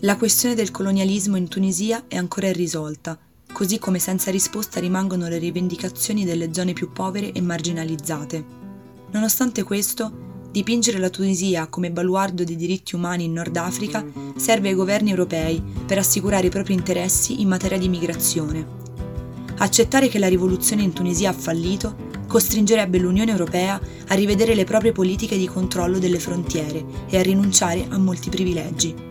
La 0.00 0.16
questione 0.16 0.54
del 0.54 0.70
colonialismo 0.70 1.36
in 1.36 1.48
Tunisia 1.48 2.04
è 2.08 2.16
ancora 2.16 2.48
irrisolta 2.48 3.18
così 3.58 3.80
come 3.80 3.98
senza 3.98 4.30
risposta 4.30 4.78
rimangono 4.78 5.26
le 5.26 5.36
rivendicazioni 5.36 6.24
delle 6.24 6.54
zone 6.54 6.74
più 6.74 6.92
povere 6.92 7.32
e 7.32 7.40
marginalizzate. 7.40 8.44
Nonostante 9.10 9.64
questo, 9.64 10.46
dipingere 10.52 11.00
la 11.00 11.10
Tunisia 11.10 11.66
come 11.66 11.90
baluardo 11.90 12.44
dei 12.44 12.54
diritti 12.54 12.94
umani 12.94 13.24
in 13.24 13.32
Nord 13.32 13.56
Africa 13.56 14.06
serve 14.36 14.68
ai 14.68 14.76
governi 14.76 15.10
europei 15.10 15.60
per 15.84 15.98
assicurare 15.98 16.46
i 16.46 16.50
propri 16.50 16.74
interessi 16.74 17.40
in 17.40 17.48
materia 17.48 17.78
di 17.78 17.88
migrazione. 17.88 18.64
Accettare 19.56 20.06
che 20.06 20.20
la 20.20 20.28
rivoluzione 20.28 20.84
in 20.84 20.92
Tunisia 20.92 21.30
ha 21.30 21.34
fallito 21.34 21.96
costringerebbe 22.28 22.98
l'Unione 22.98 23.32
Europea 23.32 23.80
a 24.06 24.14
rivedere 24.14 24.54
le 24.54 24.62
proprie 24.62 24.92
politiche 24.92 25.36
di 25.36 25.48
controllo 25.48 25.98
delle 25.98 26.20
frontiere 26.20 26.84
e 27.08 27.18
a 27.18 27.22
rinunciare 27.22 27.86
a 27.88 27.98
molti 27.98 28.30
privilegi. 28.30 29.07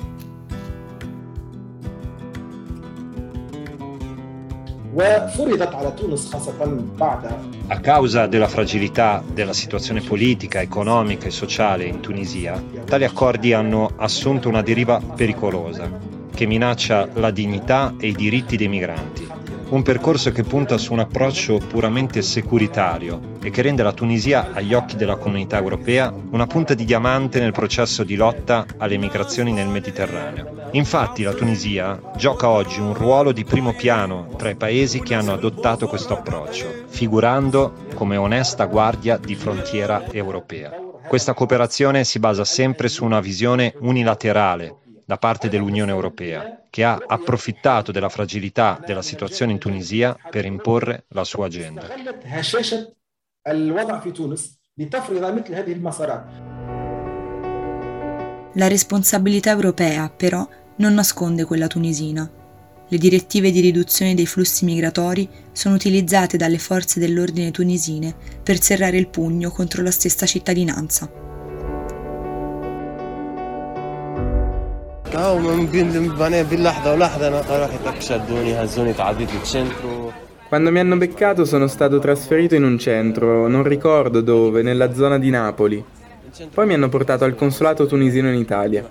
A 7.68 7.80
causa 7.80 8.26
della 8.26 8.48
fragilità 8.48 9.24
della 9.32 9.54
situazione 9.54 10.02
politica, 10.02 10.60
economica 10.62 11.28
e 11.28 11.30
sociale 11.30 11.86
in 11.86 12.00
Tunisia, 12.00 12.60
tali 12.84 13.04
accordi 13.04 13.54
hanno 13.54 13.92
assunto 13.98 14.50
una 14.50 14.64
deriva 14.64 15.00
pericolosa. 15.00 16.16
che 16.38 16.46
minaccia 16.46 17.10
la 17.14 17.32
dignità 17.32 17.96
e 17.98 18.10
i 18.10 18.14
diritti 18.14 18.58
dei 18.58 18.68
migranti. 18.68 19.37
Un 19.70 19.82
percorso 19.84 20.32
che 20.32 20.44
punta 20.44 20.78
su 20.78 20.94
un 20.94 21.00
approccio 21.00 21.58
puramente 21.58 22.22
securitario 22.22 23.36
e 23.44 23.50
che 23.50 23.62
rende 23.62 23.84
la 23.84 23.92
Tunisia, 23.92 24.52
agli 24.54 24.74
occhi 24.74 24.96
della 24.96 25.18
comunità 25.18 25.58
europea, 25.58 26.14
una 26.32 26.48
punta 26.48 26.74
di 26.74 26.86
diamante 26.86 27.42
nel 27.42 27.52
processo 27.52 28.06
di 28.06 28.16
lotta 28.16 28.66
alle 28.78 28.96
migrazioni 28.98 29.52
nel 29.52 29.68
Mediterraneo. 29.68 30.70
Infatti 30.72 31.24
la 31.24 31.34
Tunisia 31.34 32.00
gioca 32.16 32.48
oggi 32.48 32.80
un 32.80 32.94
ruolo 32.94 33.34
di 33.34 33.44
primo 33.44 33.74
piano 33.74 34.30
tra 34.38 34.50
i 34.50 34.56
paesi 34.56 35.02
che 35.02 35.16
hanno 35.16 35.34
adottato 35.34 35.88
questo 35.88 36.14
approccio, 36.14 36.86
figurando 36.88 37.74
come 37.94 38.16
onesta 38.16 38.66
guardia 38.68 39.18
di 39.18 39.36
frontiera 39.36 40.06
europea. 40.12 40.72
Questa 41.06 41.34
cooperazione 41.34 42.06
si 42.06 42.20
basa 42.20 42.46
sempre 42.46 42.88
su 42.88 43.04
una 43.04 43.20
visione 43.20 43.74
unilaterale 43.80 44.76
da 45.08 45.18
parte 45.18 45.48
dell'Unione 45.48 45.92
Europea, 45.92 46.64
che 46.70 46.84
ha 46.84 47.02
approfittato 47.08 47.94
della 47.94 48.10
fragilità 48.10 48.78
della 48.86 49.02
situazione 49.02 49.54
in 49.54 49.58
Tunisia 49.58 50.18
per 50.30 50.44
imporre 50.44 51.06
la 51.12 51.24
sua 51.24 51.46
agenda. 51.46 51.88
La 58.54 58.68
responsabilità 58.68 59.52
europea, 59.52 60.10
però, 60.10 60.46
non 60.76 60.94
nasconde 60.94 61.46
quella 61.46 61.68
tunisina. 61.68 62.30
Le 62.90 62.98
direttive 62.98 63.52
di 63.52 63.62
riduzione 63.62 64.14
dei 64.14 64.26
flussi 64.26 64.66
migratori 64.66 65.30
sono 65.54 65.76
utilizzate 65.76 66.36
dalle 66.36 66.58
forze 66.58 67.00
dell'ordine 67.00 67.52
tunisine 67.52 68.14
per 68.44 68.62
serrare 68.62 68.98
il 68.98 69.08
pugno 69.08 69.52
contro 69.52 69.82
la 69.84 69.92
stessa 69.92 70.26
cittadinanza. 70.26 71.27
Quando 80.48 80.70
mi 80.70 80.78
hanno 80.78 80.96
beccato 80.96 81.44
sono 81.44 81.66
stato 81.66 81.98
trasferito 81.98 82.54
in 82.54 82.64
un 82.64 82.78
centro, 82.78 83.48
non 83.48 83.64
ricordo 83.64 84.22
dove, 84.22 84.62
nella 84.62 84.94
zona 84.94 85.18
di 85.18 85.32
Napoli. 85.32 85.84
Poi 86.54 86.68
mi 86.68 86.76
hanno 86.76 86.90
portato 86.90 87.24
al 87.24 87.34
consolato 87.34 87.88
tunisino 87.88 88.30
in 88.30 88.38
Italia. 88.38 88.88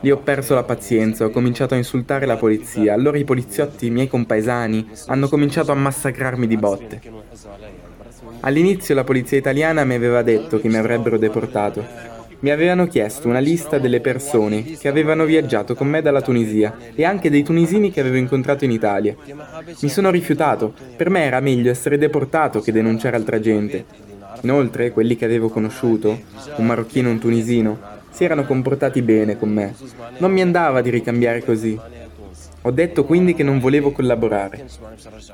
Lì 0.00 0.10
ho 0.10 0.16
perso 0.16 0.54
la 0.54 0.62
pazienza, 0.62 1.26
ho 1.26 1.30
cominciato 1.30 1.74
a 1.74 1.76
insultare 1.76 2.24
la 2.24 2.36
polizia, 2.36 2.94
allora 2.94 3.18
i 3.18 3.24
poliziotti, 3.24 3.84
i 3.84 3.90
miei 3.90 4.08
compaesani, 4.08 4.88
hanno 5.08 5.28
cominciato 5.28 5.72
a 5.72 5.74
massacrarmi 5.74 6.46
di 6.46 6.56
botte. 6.56 7.02
All'inizio 8.40 8.94
la 8.94 9.04
polizia 9.04 9.36
italiana 9.36 9.84
mi 9.84 9.92
aveva 9.92 10.22
detto 10.22 10.58
che 10.58 10.68
mi 10.68 10.78
avrebbero 10.78 11.18
deportato. 11.18 12.09
Mi 12.40 12.50
avevano 12.50 12.86
chiesto 12.86 13.28
una 13.28 13.38
lista 13.38 13.78
delle 13.78 14.00
persone 14.00 14.64
che 14.64 14.88
avevano 14.88 15.26
viaggiato 15.26 15.74
con 15.74 15.88
me 15.88 16.00
dalla 16.00 16.22
Tunisia 16.22 16.74
e 16.94 17.04
anche 17.04 17.28
dei 17.28 17.42
tunisini 17.42 17.90
che 17.90 18.00
avevo 18.00 18.16
incontrato 18.16 18.64
in 18.64 18.70
Italia. 18.70 19.14
Mi 19.80 19.88
sono 19.90 20.10
rifiutato, 20.10 20.72
per 20.96 21.10
me 21.10 21.24
era 21.24 21.40
meglio 21.40 21.70
essere 21.70 21.98
deportato 21.98 22.60
che 22.60 22.72
denunciare 22.72 23.16
altra 23.16 23.40
gente. 23.40 23.84
Inoltre, 24.40 24.90
quelli 24.90 25.16
che 25.16 25.26
avevo 25.26 25.50
conosciuto, 25.50 26.18
un 26.56 26.64
marocchino 26.64 27.08
e 27.08 27.12
un 27.12 27.18
tunisino, 27.18 27.78
si 28.10 28.24
erano 28.24 28.46
comportati 28.46 29.02
bene 29.02 29.38
con 29.38 29.50
me. 29.50 29.74
Non 30.16 30.32
mi 30.32 30.40
andava 30.40 30.80
di 30.80 30.88
ricambiare 30.88 31.44
così. 31.44 31.78
Ho 32.62 32.70
detto 32.70 33.04
quindi 33.04 33.34
che 33.34 33.42
non 33.42 33.58
volevo 33.58 33.90
collaborare. 33.90 34.66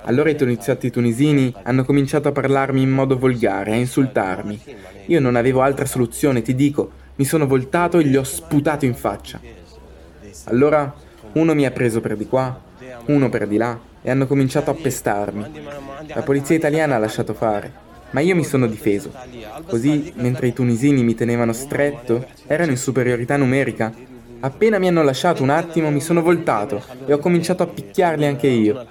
Allora 0.02 0.30
i 0.30 0.37
poliziotti 0.37 0.90
tunisini 0.90 1.52
hanno 1.62 1.85
cominciato 1.85 2.28
a 2.28 2.33
parlarmi 2.33 2.80
in 2.80 2.90
modo 2.90 3.18
volgare, 3.18 3.73
a 3.73 3.76
insultarmi. 3.76 4.61
Io 5.06 5.21
non 5.21 5.35
avevo 5.35 5.62
altra 5.62 5.87
soluzione, 5.87 6.42
ti 6.42 6.54
dico, 6.54 6.90
mi 7.16 7.25
sono 7.25 7.47
voltato 7.47 7.99
e 7.99 8.04
gli 8.04 8.16
ho 8.16 8.23
sputato 8.23 8.85
in 8.85 8.95
faccia. 8.95 9.40
Allora 10.45 10.95
uno 11.33 11.54
mi 11.54 11.66
ha 11.66 11.71
preso 11.73 12.00
per 12.00 12.16
di 12.16 12.26
qua, 12.26 12.61
uno 13.06 13.28
per 13.28 13.49
di 13.49 13.56
là 13.56 13.76
e 14.02 14.11
hanno 14.11 14.28
cominciato 14.28 14.71
a 14.71 14.75
pestarmi. 14.75 15.45
La 16.14 16.23
polizia 16.23 16.54
italiana 16.54 16.95
ha 16.95 16.99
lasciato 16.99 17.35
fare, 17.35 17.73
ma 18.11 18.21
io 18.21 18.37
mi 18.37 18.45
sono 18.45 18.68
difeso. 18.68 19.11
Così, 19.66 20.12
mentre 20.16 20.47
i 20.47 20.52
tunisini 20.52 21.02
mi 21.02 21.16
tenevano 21.16 21.52
stretto, 21.52 22.25
erano 22.47 22.71
in 22.71 22.76
superiorità 22.76 23.37
numerica, 23.37 23.92
Appena 24.40 24.78
mi 24.78 24.88
hanno 24.88 25.02
lasciato 25.02 25.43
un 25.43 25.50
attimo 25.50 25.90
mi 25.90 26.00
sono 26.00 26.23
voltato 26.23 26.83
e 27.07 27.12
ho 27.12 27.19
cominciato 27.19 27.62
a 27.62 27.66
picchiarli 27.66 28.26
anche 28.26 28.47
io. 28.47 28.87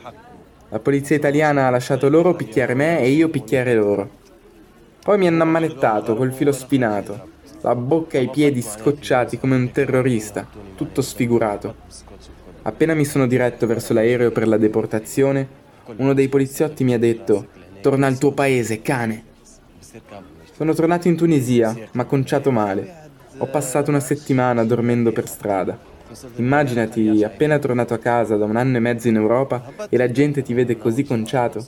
La 0.70 0.80
polizia 0.80 1.16
italiana 1.16 1.68
ha 1.68 1.70
lasciato 1.70 2.10
loro 2.10 2.34
picchiare 2.36 2.74
me 2.74 3.00
e 3.00 3.10
io 3.10 3.30
picchiare 3.30 3.75
loro. 3.75 4.10
Poi 5.04 5.18
mi 5.18 5.28
hanno 5.28 5.44
ammanettato 5.44 6.16
col 6.16 6.34
filo 6.34 6.51
spinato, 6.51 7.29
la 7.62 7.75
bocca 7.75 8.18
e 8.18 8.24
i 8.24 8.29
piedi 8.29 8.62
scocciati 8.62 9.38
come 9.38 9.55
un 9.55 9.72
terrorista, 9.72 10.48
tutto 10.75 11.01
sfigurato. 11.01 11.75
Appena 12.64 12.96
mi 12.96 13.05
sono 13.05 13.27
diretto 13.27 13.68
verso 13.68 13.94
l'aereo 13.94 14.31
per 14.31 14.48
la 14.48 14.58
deportazione, 14.58 15.48
uno 15.98 16.14
dei 16.14 16.27
poliziotti 16.27 16.84
mi 16.84 16.94
ha 16.94 17.00
detto 17.00 17.48
Torna 17.81 18.08
al 18.08 18.18
tuo 18.18 18.31
paese, 18.31 18.81
cane. 18.81 19.24
Sono 20.55 20.74
tornato 20.74 21.08
in 21.08 21.16
Tunisia, 21.16 21.75
ma 21.92 22.05
conciato 22.05 22.50
male. 22.50 23.04
Ho 23.37 23.48
passato 23.48 23.89
una 23.89 24.00
settimana 24.00 24.63
dormendo 24.63 25.11
per 25.11 25.27
strada. 25.27 25.77
Immaginati 26.35 27.24
appena 27.24 27.59
tornato 27.59 27.93
a 27.93 27.98
casa 27.98 28.37
da 28.37 28.45
un 28.45 28.55
anno 28.55 28.77
e 28.77 28.79
mezzo 28.79 29.07
in 29.07 29.15
Europa 29.15 29.71
e 29.89 29.98
la 29.98 30.09
gente 30.09 30.41
ti 30.41 30.53
vede 30.53 30.77
così 30.77 31.03
conciato. 31.03 31.65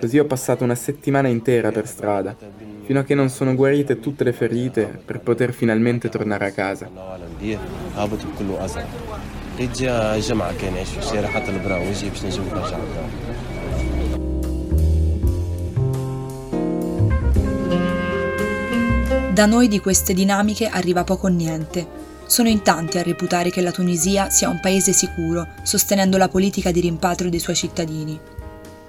Così 0.00 0.18
ho 0.18 0.24
passato 0.26 0.62
una 0.62 0.76
settimana 0.76 1.26
intera 1.26 1.72
per 1.72 1.86
strada, 1.86 2.36
fino 2.84 3.00
a 3.00 3.02
che 3.02 3.14
non 3.14 3.28
sono 3.28 3.54
guarite 3.54 3.98
tutte 3.98 4.22
le 4.22 4.32
ferite 4.32 5.00
per 5.04 5.20
poter 5.20 5.52
finalmente 5.52 6.08
tornare 6.08 6.46
a 6.46 6.52
casa. 6.52 6.88
Da 19.38 19.46
noi 19.46 19.68
di 19.68 19.78
queste 19.78 20.14
dinamiche 20.14 20.66
arriva 20.66 21.04
poco 21.04 21.26
o 21.26 21.30
niente. 21.30 21.86
Sono 22.26 22.48
in 22.48 22.62
tanti 22.62 22.98
a 22.98 23.04
reputare 23.04 23.50
che 23.50 23.60
la 23.60 23.70
Tunisia 23.70 24.30
sia 24.30 24.48
un 24.48 24.58
paese 24.58 24.92
sicuro, 24.92 25.46
sostenendo 25.62 26.16
la 26.16 26.28
politica 26.28 26.72
di 26.72 26.80
rimpatrio 26.80 27.30
dei 27.30 27.38
suoi 27.38 27.54
cittadini. 27.54 28.18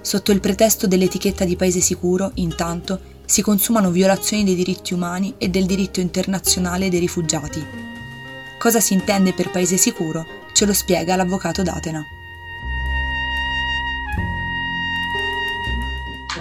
Sotto 0.00 0.32
il 0.32 0.40
pretesto 0.40 0.88
dell'etichetta 0.88 1.44
di 1.44 1.54
paese 1.54 1.78
sicuro, 1.78 2.32
intanto, 2.34 2.98
si 3.24 3.42
consumano 3.42 3.92
violazioni 3.92 4.42
dei 4.42 4.56
diritti 4.56 4.92
umani 4.92 5.34
e 5.38 5.50
del 5.50 5.66
diritto 5.66 6.00
internazionale 6.00 6.88
dei 6.88 6.98
rifugiati. 6.98 7.64
Cosa 8.58 8.80
si 8.80 8.94
intende 8.94 9.32
per 9.32 9.52
paese 9.52 9.76
sicuro? 9.76 10.26
Ce 10.52 10.66
lo 10.66 10.72
spiega 10.72 11.14
l'avvocato 11.14 11.62
Datena. 11.62 12.04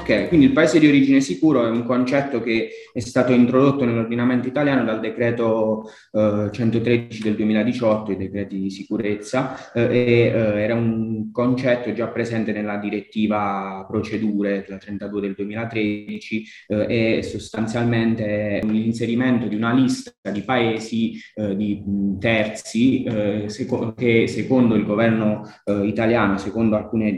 Ok, 0.09 0.27
quindi 0.27 0.47
il 0.47 0.53
paese 0.53 0.79
di 0.79 0.87
origine 0.87 1.21
sicuro 1.21 1.63
è 1.63 1.69
un 1.69 1.83
concetto 1.83 2.41
che 2.41 2.69
è 2.91 2.99
stato 2.99 3.31
introdotto 3.31 3.85
nell'ordinamento 3.85 4.47
italiano 4.47 4.83
dal 4.83 4.99
decreto 4.99 5.83
eh, 6.11 6.49
113 6.51 7.21
del 7.21 7.35
2018, 7.35 8.13
i 8.13 8.17
decreti 8.17 8.59
di 8.59 8.71
sicurezza, 8.71 9.71
eh, 9.71 9.83
e 9.83 10.21
eh, 10.21 10.61
era 10.63 10.73
un 10.73 11.31
concetto 11.31 11.93
già 11.93 12.07
presente 12.07 12.51
nella 12.51 12.77
direttiva 12.77 13.85
procedure, 13.87 14.65
la 14.67 14.77
32 14.77 15.21
del 15.21 15.35
2013, 15.35 16.43
eh, 16.69 17.17
e 17.17 17.21
sostanzialmente 17.21 18.61
l'inserimento 18.63 19.45
di 19.45 19.53
una 19.53 19.73
lista 19.73 20.11
di 20.31 20.41
paesi 20.41 21.19
eh, 21.35 21.55
di 21.55 21.83
terzi 22.19 23.03
eh, 23.03 23.43
seco- 23.45 23.93
che 23.93 24.25
secondo 24.27 24.73
il 24.73 24.85
governo 24.85 25.43
italiano, 25.83 26.39
secondo 26.39 26.75
alcune 26.75 27.11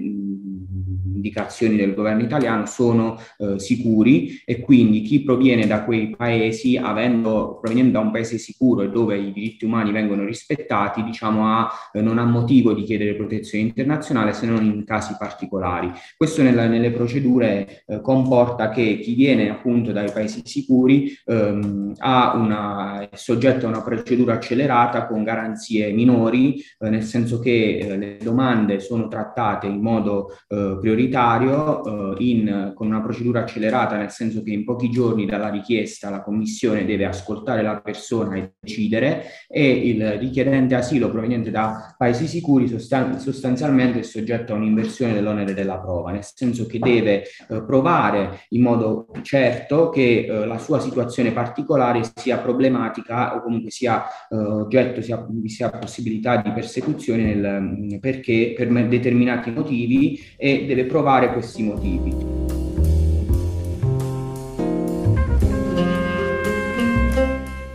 indicazioni 1.21 1.77
del 1.77 1.93
governo 1.93 2.23
italiano 2.23 2.65
sono 2.65 3.17
eh, 3.37 3.59
sicuri 3.59 4.41
e 4.43 4.59
quindi 4.59 5.03
chi 5.03 5.21
proviene 5.21 5.67
da 5.67 5.83
quei 5.83 6.09
paesi, 6.09 6.77
avendo, 6.77 7.59
provenendo 7.61 7.91
da 7.91 7.99
un 7.99 8.11
paese 8.11 8.39
sicuro 8.39 8.81
e 8.81 8.89
dove 8.89 9.17
i 9.17 9.31
diritti 9.31 9.65
umani 9.65 9.91
vengono 9.91 10.25
rispettati, 10.25 11.03
diciamo 11.03 11.47
ha, 11.47 11.71
eh, 11.93 12.01
non 12.01 12.17
ha 12.17 12.25
motivo 12.25 12.73
di 12.73 12.83
chiedere 12.83 13.15
protezione 13.15 13.65
internazionale 13.65 14.33
se 14.33 14.47
non 14.47 14.65
in 14.65 14.83
casi 14.83 15.15
particolari. 15.17 15.91
Questo 16.17 16.41
nella, 16.41 16.65
nelle 16.67 16.91
procedure 16.91 17.83
eh, 17.85 18.01
comporta 18.01 18.69
che 18.69 18.99
chi 18.99 19.13
viene 19.13 19.49
appunto 19.49 19.91
dai 19.91 20.11
paesi 20.11 20.41
sicuri 20.43 21.13
ehm, 21.25 21.93
ha 21.99 22.33
una, 22.35 23.07
è 23.09 23.15
soggetto 23.15 23.67
a 23.67 23.69
una 23.69 23.83
procedura 23.83 24.33
accelerata 24.33 25.05
con 25.05 25.23
garanzie 25.23 25.91
minori, 25.91 26.63
eh, 26.79 26.89
nel 26.89 27.03
senso 27.03 27.39
che 27.39 27.77
eh, 27.77 27.97
le 27.97 28.17
domande 28.21 28.79
sono 28.79 29.07
trattate 29.07 29.67
in 29.67 29.81
modo 29.81 30.37
prioritario 30.47 31.10
prioritario 31.11 32.15
eh, 32.15 32.23
in, 32.23 32.71
con 32.73 32.87
una 32.87 33.01
procedura 33.01 33.41
accelerata, 33.41 33.97
nel 33.97 34.09
senso 34.09 34.41
che 34.41 34.51
in 34.51 34.63
pochi 34.63 34.89
giorni 34.89 35.25
dalla 35.25 35.49
richiesta 35.49 36.09
la 36.09 36.21
Commissione 36.21 36.85
deve 36.85 37.05
ascoltare 37.05 37.61
la 37.61 37.79
persona 37.81 38.37
e 38.37 38.53
decidere 38.59 39.25
e 39.47 39.69
il 39.69 40.13
richiedente 40.13 40.75
asilo 40.75 41.11
proveniente 41.11 41.51
da 41.51 41.93
paesi 41.97 42.27
sicuri 42.27 42.67
sostan- 42.67 43.19
sostanzialmente 43.19 43.99
è 43.99 44.03
soggetto 44.03 44.53
a 44.53 44.55
un'inversione 44.55 45.13
dell'onere 45.13 45.53
della 45.53 45.79
prova, 45.79 46.11
nel 46.11 46.23
senso 46.23 46.65
che 46.65 46.79
deve 46.79 47.23
eh, 47.23 47.63
provare 47.63 48.45
in 48.49 48.61
modo 48.61 49.07
certo 49.21 49.89
che 49.89 50.25
eh, 50.25 50.45
la 50.45 50.57
sua 50.57 50.79
situazione 50.79 51.31
particolare 51.31 52.01
sia 52.15 52.37
problematica 52.37 53.35
o 53.35 53.41
comunque 53.41 53.69
sia 53.69 54.03
eh, 54.29 54.35
oggetto, 54.35 55.01
sia, 55.01 55.25
sia 55.45 55.69
possibilità 55.69 56.37
di 56.37 56.51
persecuzione 56.51 57.33
nel, 57.35 57.99
perché 57.99 58.53
per 58.55 58.69
determinati 58.87 59.51
motivi 59.51 60.19
e 60.37 60.65
deve 60.65 60.85
provare 60.85 61.00
questi 61.31 61.63
motivi. 61.63 62.15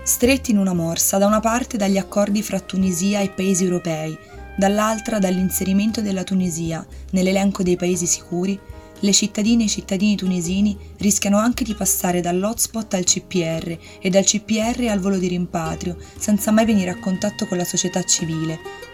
Stretti 0.02 0.50
in 0.52 0.58
una 0.58 0.72
morsa, 0.72 1.18
da 1.18 1.26
una 1.26 1.40
parte 1.40 1.76
dagli 1.76 1.98
accordi 1.98 2.42
fra 2.42 2.60
Tunisia 2.60 3.20
e 3.20 3.30
paesi 3.30 3.64
europei, 3.64 4.16
dall'altra 4.56 5.18
dall'inserimento 5.18 6.00
della 6.00 6.24
Tunisia 6.24 6.86
nell'elenco 7.10 7.62
dei 7.62 7.76
paesi 7.76 8.06
sicuri, 8.06 8.58
le 9.00 9.12
cittadine 9.12 9.64
e 9.64 9.66
i 9.66 9.68
cittadini 9.68 10.16
tunisini 10.16 10.76
rischiano 10.98 11.36
anche 11.36 11.64
di 11.64 11.74
passare 11.74 12.22
dall'hotspot 12.22 12.94
al 12.94 13.04
CPR 13.04 13.76
e 14.00 14.08
dal 14.08 14.24
CPR 14.24 14.86
al 14.88 15.00
volo 15.00 15.18
di 15.18 15.28
rimpatrio, 15.28 15.98
senza 16.16 16.50
mai 16.50 16.64
venire 16.64 16.90
a 16.90 16.98
contatto 16.98 17.46
con 17.46 17.58
la 17.58 17.64
società 17.64 18.02
civile. 18.04 18.85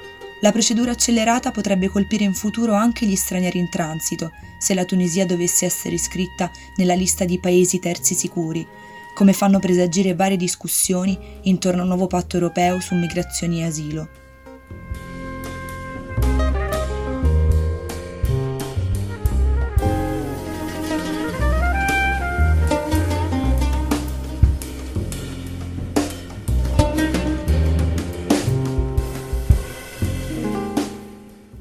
La 0.43 0.51
procedura 0.51 0.91
accelerata 0.91 1.53
potrebbe 1.53 1.89
colpire 1.89 2.25
in 2.25 2.35
futuro 2.35 2.75
anche 2.75 3.07
gli 3.07 3.15
stranieri 3.15 3.61
in 3.61 3.69
transito, 3.69 4.33
se 4.59 4.75
la 4.75 4.85
Tunisia 4.85 5.25
dovesse 5.25 5.67
essere 5.67 5.95
iscritta 5.95 6.51
nella 6.77 6.95
lista 6.95 7.25
di 7.25 7.39
paesi 7.39 7.79
terzi 7.79 8.15
sicuri, 8.15 8.67
come 9.15 9.35
fanno 9.35 9.61
presagire 9.61 10.17
varie 10.17 10.37
discussioni 10.37 11.17
intorno 11.43 11.81
a 11.81 11.83
un 11.83 11.89
nuovo 11.91 12.09
patto 12.09 12.35
europeo 12.35 12.81
su 12.81 12.97
migrazioni 12.97 13.61
e 13.61 13.67
asilo. 13.67 14.09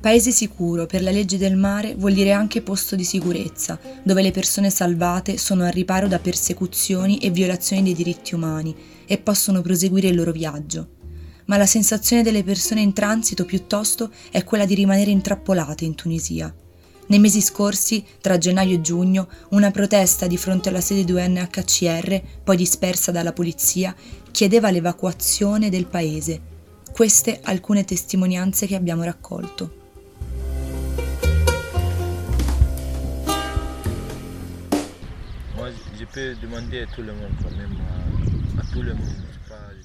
Paese 0.01 0.31
sicuro 0.31 0.87
per 0.87 1.03
la 1.03 1.11
legge 1.11 1.37
del 1.37 1.55
mare 1.55 1.93
vuol 1.93 2.13
dire 2.13 2.31
anche 2.31 2.63
posto 2.63 2.95
di 2.95 3.03
sicurezza, 3.03 3.79
dove 4.01 4.23
le 4.23 4.31
persone 4.31 4.71
salvate 4.71 5.37
sono 5.37 5.63
al 5.63 5.71
riparo 5.71 6.07
da 6.07 6.17
persecuzioni 6.17 7.19
e 7.19 7.29
violazioni 7.29 7.83
dei 7.83 7.93
diritti 7.93 8.33
umani 8.33 8.75
e 9.05 9.19
possono 9.19 9.61
proseguire 9.61 10.07
il 10.07 10.15
loro 10.15 10.31
viaggio. 10.31 10.87
Ma 11.45 11.57
la 11.57 11.67
sensazione 11.67 12.23
delle 12.23 12.43
persone 12.43 12.81
in 12.81 12.93
transito 12.93 13.45
piuttosto 13.45 14.11
è 14.31 14.43
quella 14.43 14.65
di 14.65 14.73
rimanere 14.73 15.11
intrappolate 15.11 15.85
in 15.85 15.93
Tunisia. 15.93 16.51
Nei 17.05 17.19
mesi 17.19 17.39
scorsi, 17.39 18.03
tra 18.21 18.39
gennaio 18.39 18.77
e 18.77 18.81
giugno, 18.81 19.27
una 19.49 19.69
protesta 19.69 20.25
di 20.25 20.37
fronte 20.37 20.69
alla 20.69 20.81
sede 20.81 21.03
di 21.03 21.11
UNHCR, 21.11 22.21
poi 22.43 22.57
dispersa 22.57 23.11
dalla 23.11 23.33
polizia, 23.33 23.95
chiedeva 24.31 24.71
l'evacuazione 24.71 25.69
del 25.69 25.85
paese. 25.85 26.41
Queste 26.91 27.39
alcune 27.43 27.85
testimonianze 27.85 28.65
che 28.65 28.75
abbiamo 28.75 29.03
raccolto. 29.03 29.80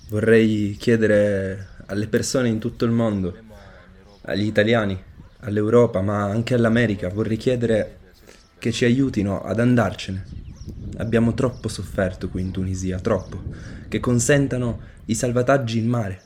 Vorrei 0.09 0.77
chiedere 0.77 1.69
alle 1.87 2.09
persone 2.09 2.49
in 2.49 2.59
tutto 2.59 2.85
il 2.85 2.91
mondo, 2.91 3.37
agli 4.23 4.45
italiani, 4.47 5.01
all'Europa, 5.41 6.01
ma 6.01 6.25
anche 6.25 6.55
all'America, 6.55 7.11
vorrei 7.11 7.37
chiedere 7.37 7.99
che 8.59 8.73
ci 8.73 8.85
aiutino 8.85 9.41
ad 9.45 9.61
andarcene. 9.61 10.25
Abbiamo 10.97 11.33
troppo 11.33 11.69
sofferto 11.69 12.29
qui 12.29 12.41
in 12.41 12.51
Tunisia, 12.51 12.99
troppo, 12.99 13.45
che 13.87 14.01
consentano 14.01 14.81
i 15.05 15.15
salvataggi 15.15 15.79
in 15.79 15.87
mare. 15.87 16.23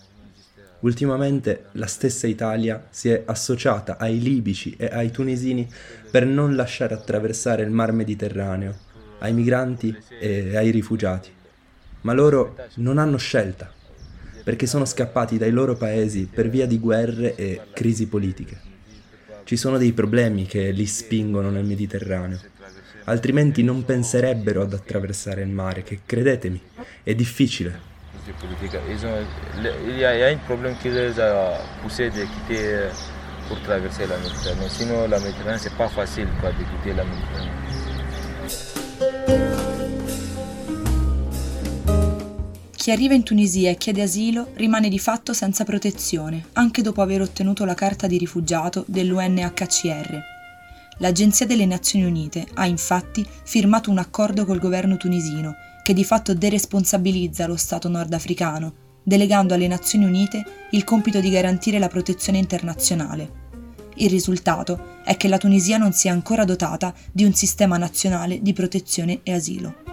Ultimamente 0.81 1.67
la 1.73 1.87
stessa 1.87 2.27
Italia 2.27 2.87
si 2.89 3.11
è 3.11 3.23
associata 3.27 3.99
ai 3.99 4.19
libici 4.19 4.75
e 4.79 4.87
ai 4.87 5.11
tunisini 5.11 5.69
per 6.11 6.25
non 6.25 6.57
lasciare 6.57 6.95
attraversare 6.95 7.63
il 7.63 7.71
mar 7.71 7.93
Mediterraneo 7.93 8.89
ai 9.21 9.33
migranti 9.33 9.97
e 10.19 10.57
ai 10.57 10.71
rifugiati. 10.71 11.31
Ma 12.03 12.13
loro 12.13 12.57
non 12.77 12.99
hanno 12.99 13.17
scelta, 13.17 13.73
perché 14.43 14.67
sono 14.67 14.85
scappati 14.85 15.39
dai 15.39 15.51
loro 15.51 15.77
paesi 15.77 16.29
per 16.33 16.49
via 16.49 16.67
di 16.67 16.79
guerre 16.79 17.35
e 17.35 17.61
crisi 17.73 18.07
politiche. 18.07 18.69
Ci 19.45 19.57
sono 19.57 19.79
dei 19.79 19.93
problemi 19.93 20.47
che 20.47 20.71
li 20.71 20.87
spingono 20.87 21.51
nel 21.51 21.65
Mediterraneo, 21.65 22.39
altrimenti 23.05 23.63
non 23.63 23.85
penserebbero 23.85 24.63
ad 24.63 24.73
attraversare 24.73 25.43
il 25.43 25.49
mare, 25.49 25.83
che 25.83 26.01
credetemi, 26.07 26.61
è 27.03 27.15
difficile. 27.15 27.89
Il 28.27 30.05
a 30.05 30.31
un 30.31 30.39
problème 30.47 30.77
qui 30.81 30.91
les 30.91 31.19
a 31.19 31.59
poussés 31.81 32.11
de 32.11 32.27
quitter 32.27 32.91
pour 33.49 33.59
traverser 33.63 34.07
la 34.07 34.17
Méditerranée. 34.19 34.69
Sinon, 34.69 35.09
la 35.09 35.19
Méditerranée, 35.19 35.59
c'est 35.59 35.77
pas 35.77 35.89
facile 35.89 36.29
quoi, 36.39 36.51
de 36.53 36.63
quitter 36.63 36.95
la 36.95 37.03
Méditerranée. 37.03 37.70
Chi 42.81 42.91
arriva 42.91 43.13
in 43.13 43.25
Tunisia 43.25 43.69
e 43.69 43.77
chiede 43.77 44.01
asilo 44.01 44.53
rimane 44.55 44.89
di 44.89 44.99
fatto 44.99 45.35
senza 45.35 45.65
protezione, 45.65 46.47
anche 46.55 46.81
dopo 46.81 47.03
aver 47.03 47.21
ottenuto 47.21 47.67
la 47.67 47.75
carta 47.75 48.07
di 48.07 48.17
rifugiato 48.17 48.87
dell'UNHCR. 48.89 50.19
L'Agenzia 50.97 51.45
delle 51.45 51.67
Nazioni 51.67 52.07
Unite 52.07 52.47
ha 52.55 52.65
infatti 52.65 53.23
firmato 53.45 53.91
un 53.91 53.99
accordo 53.99 54.47
col 54.47 54.59
governo 54.59 54.97
tunisino 54.97 55.57
che 55.83 55.93
di 55.93 56.05
fatto 56.05 56.33
deresponsabilizza 56.33 57.47
lo 57.47 57.57
Stato 57.57 57.91
nordafricano, 57.91 58.73
delegando 59.03 59.53
alle 59.53 59.69
Nazioni 59.69 60.07
Unite 60.07 60.43
il 60.71 60.83
compito 60.83 61.21
di 61.21 61.29
garantire 61.29 61.79
la 61.79 61.89
protezione 61.89 62.39
internazionale. 62.39 63.31
Il 63.97 64.09
risultato 64.09 65.03
è 65.05 65.19
che 65.19 65.29
la 65.29 65.37
Tunisia 65.37 65.77
non 65.77 65.93
sia 65.93 66.13
ancora 66.13 66.47
dotata 66.47 66.95
di 67.13 67.25
un 67.25 67.35
sistema 67.35 67.77
nazionale 67.77 68.41
di 68.41 68.55
protezione 68.55 69.21
e 69.23 69.35
asilo. 69.35 69.90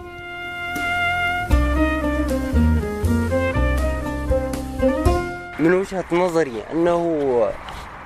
من 5.58 5.74
وجهة 5.74 6.04
نظري 6.12 6.62
أنه 6.72 7.02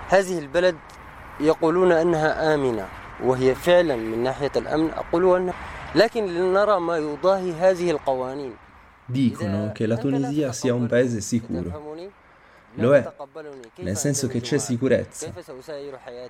هذه 0.09 0.39
البلد 0.39 0.77
يقولون 1.41 1.93
أنها 1.93 2.55
آمنة 2.55 2.89
وهي 3.25 3.55
فعلا 3.55 3.97
من 3.97 4.23
ناحية 4.23 4.53
الأمن 4.57 4.91
أقول 4.91 5.37
أنها 5.37 5.55
لكن 5.95 6.27
لنرى 6.27 6.81
ما 6.81 6.97
يضاهي 6.97 7.53
هذه 7.53 7.91
القوانين. 7.91 8.53
Dicono 9.05 9.73
che 9.73 9.87
la 9.87 9.97
Tunisia 9.97 10.53
sia 10.53 10.73
un 10.75 10.87
paese 10.87 11.21
sicuro. 11.21 11.71
Lo 12.77 12.95
è, 12.95 13.13
nel 13.81 13.97
senso 13.97 14.27
che 14.29 14.41
c'è 14.41 14.57
sicurezza. 14.59 15.31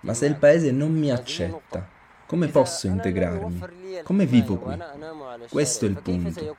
Ma 0.01 0.15
se 0.15 0.27
il 0.27 0.35
paese 0.37 0.73
non 0.73 0.93
mi 0.93 1.13
accetta, 1.13 1.87
come 2.32 2.48
posso 2.48 2.88
integrarmi? 2.88 3.62
Come 4.04 4.26
vivo 4.26 4.58
qui? 4.58 4.78
Questo 5.50 5.86
è 5.86 5.88
il 5.88 6.02
punto. 6.02 6.58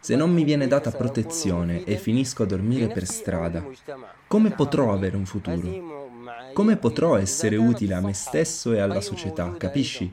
Se 0.00 0.16
non 0.16 0.32
mi 0.32 0.42
viene 0.42 0.66
data 0.66 0.90
protezione 0.90 1.84
e 1.84 1.96
finisco 1.96 2.42
a 2.42 2.46
dormire 2.46 2.86
per 2.88 3.06
strada, 3.06 3.64
come 4.26 4.50
potrò 4.50 4.92
avere 4.92 5.16
un 5.16 5.26
futuro? 5.26 6.14
Come 6.54 6.76
potrò 6.76 7.16
essere 7.16 7.56
utile 7.56 7.94
a 7.94 8.00
me 8.00 8.14
stesso 8.14 8.72
e 8.72 8.80
alla 8.80 9.00
società, 9.00 9.54
capisci? 9.58 10.12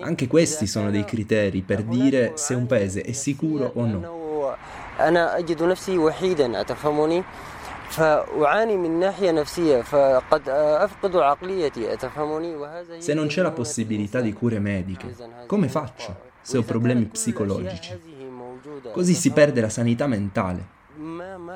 Anche 0.00 0.26
questi 0.26 0.66
sono 0.66 0.90
dei 0.90 1.04
criteri 1.04 1.62
per 1.62 1.82
dire 1.82 2.32
se 2.36 2.54
un 2.54 2.66
paese 2.66 3.02
è 3.02 3.12
sicuro 3.12 3.72
o 3.74 3.86
no. 3.86 4.20
أنا 5.00 5.38
أجد 5.38 5.62
نفسي 5.62 5.98
وحيدا 5.98 6.60
أتفهمني 6.60 7.22
se 12.99 13.13
non 13.13 13.27
c'è 13.27 13.41
la 13.41 13.51
possibilità 13.51 14.21
di 14.21 14.33
cure 14.33 14.59
mediche, 14.59 15.15
come 15.47 15.67
faccio 15.67 16.15
se 16.41 16.57
ho 16.57 16.63
problemi 16.63 17.05
psicologici? 17.05 17.99
Così 18.91 19.13
si 19.13 19.31
perde 19.31 19.61
la 19.61 19.69
sanità 19.69 20.07
mentale. 20.07 20.75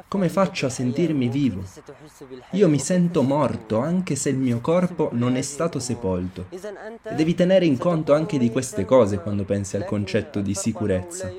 Come 0.07 0.29
faccio 0.29 0.67
a 0.67 0.69
sentirmi 0.69 1.27
vivo? 1.27 1.63
Io 2.51 2.69
mi 2.69 2.77
sento 2.77 3.23
morto 3.23 3.79
anche 3.79 4.15
se 4.15 4.29
il 4.29 4.37
mio 4.37 4.59
corpo 4.59 5.09
non 5.13 5.35
è 5.35 5.41
stato 5.41 5.79
sepolto. 5.79 6.45
E 6.49 7.15
devi 7.15 7.33
tenere 7.33 7.65
in 7.65 7.77
conto 7.77 8.13
anche 8.13 8.37
di 8.37 8.51
queste 8.51 8.85
cose 8.85 9.19
quando 9.19 9.43
pensi 9.43 9.77
al 9.77 9.85
concetto 9.85 10.41
di 10.41 10.53
sicurezza. 10.53 11.31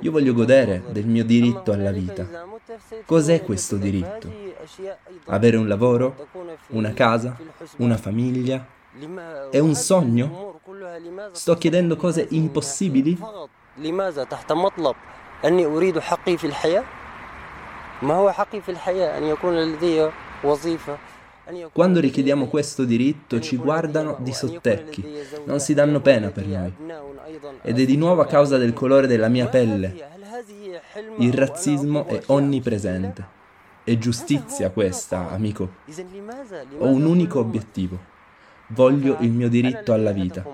Io 0.00 0.10
voglio 0.10 0.32
godere 0.32 0.84
del 0.90 1.06
mio 1.06 1.24
diritto 1.24 1.72
alla 1.72 1.90
vita. 1.90 2.26
Cos'è 3.04 3.42
questo 3.42 3.76
diritto? 3.76 4.32
Avere 5.26 5.58
un 5.58 5.68
lavoro, 5.68 6.28
una 6.68 6.94
casa, 6.94 7.36
una 7.76 7.98
famiglia? 7.98 8.66
È 9.50 9.58
un 9.58 9.74
sogno? 9.74 10.60
Sto 11.32 11.56
chiedendo 11.56 11.96
cose 11.96 12.26
impossibili? 12.30 13.18
لماذا 13.78 14.24
تحت 14.24 14.52
مطلب 14.52 14.96
أني 15.44 15.66
أريد 15.66 15.98
حقي 15.98 16.36
في 16.36 16.46
الحياة؟ 16.46 16.97
quando 21.72 22.00
richiediamo 22.00 22.46
questo 22.46 22.84
diritto 22.84 23.40
ci 23.40 23.56
guardano 23.56 24.18
di 24.20 24.32
sottecchi, 24.32 25.04
non 25.46 25.58
si 25.58 25.74
danno 25.74 26.00
pena 26.00 26.30
per 26.30 26.46
noi. 26.46 26.72
Ed 27.62 27.80
è 27.80 27.84
di 27.84 27.96
nuovo 27.96 28.20
a 28.20 28.26
causa 28.26 28.56
del 28.56 28.72
colore 28.72 29.06
della 29.06 29.28
mia 29.28 29.48
pelle. 29.48 29.96
Il 31.18 31.32
razzismo 31.32 32.06
è 32.06 32.22
onnipresente. 32.26 33.36
È 33.82 33.96
giustizia 33.96 34.70
questa, 34.70 35.30
amico. 35.30 35.70
Ho 36.78 36.88
un 36.88 37.04
unico 37.04 37.40
obiettivo. 37.40 37.98
Voglio 38.68 39.16
il 39.20 39.32
mio 39.32 39.48
diritto 39.48 39.92
alla 39.92 40.12
vita. 40.12 40.44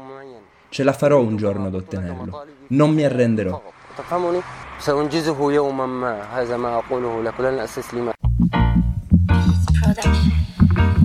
Ce 0.68 0.82
la 0.82 0.92
farò 0.92 1.20
un 1.20 1.36
giorno 1.36 1.66
ad 1.66 1.74
ottenerlo. 1.74 2.46
Non 2.68 2.90
mi 2.94 3.04
arrenderò. 3.04 3.73
تفهمني 3.98 4.40
سأنجزه 4.80 5.52
يوما 5.52 5.86
ما 5.86 6.22
هذا 6.32 6.56
ما 6.56 6.78
أقوله 6.78 7.22
لك 7.22 7.40
لن 7.40 7.58
أستسلم 7.58 8.12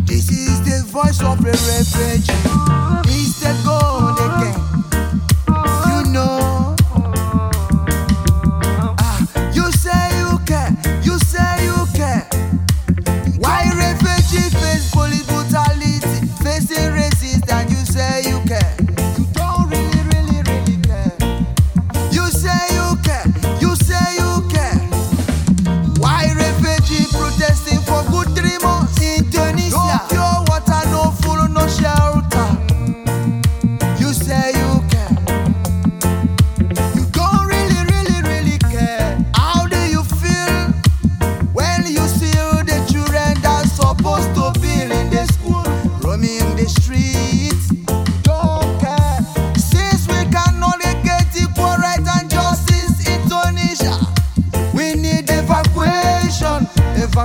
This 0.10 0.30
is 0.32 0.56
the 0.70 0.80
voice 0.98 1.22
of 1.22 1.40
a 1.46 1.52
refugee. 1.52 2.34
It's 3.16 3.40
the 3.42 3.54
God. 3.66 3.89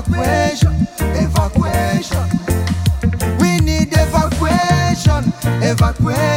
evacuation, 0.06 0.86
evacuation. 1.16 2.28
We 3.40 3.58
need 3.60 3.88
evacuation, 3.92 5.32
evacuation. 5.62 6.33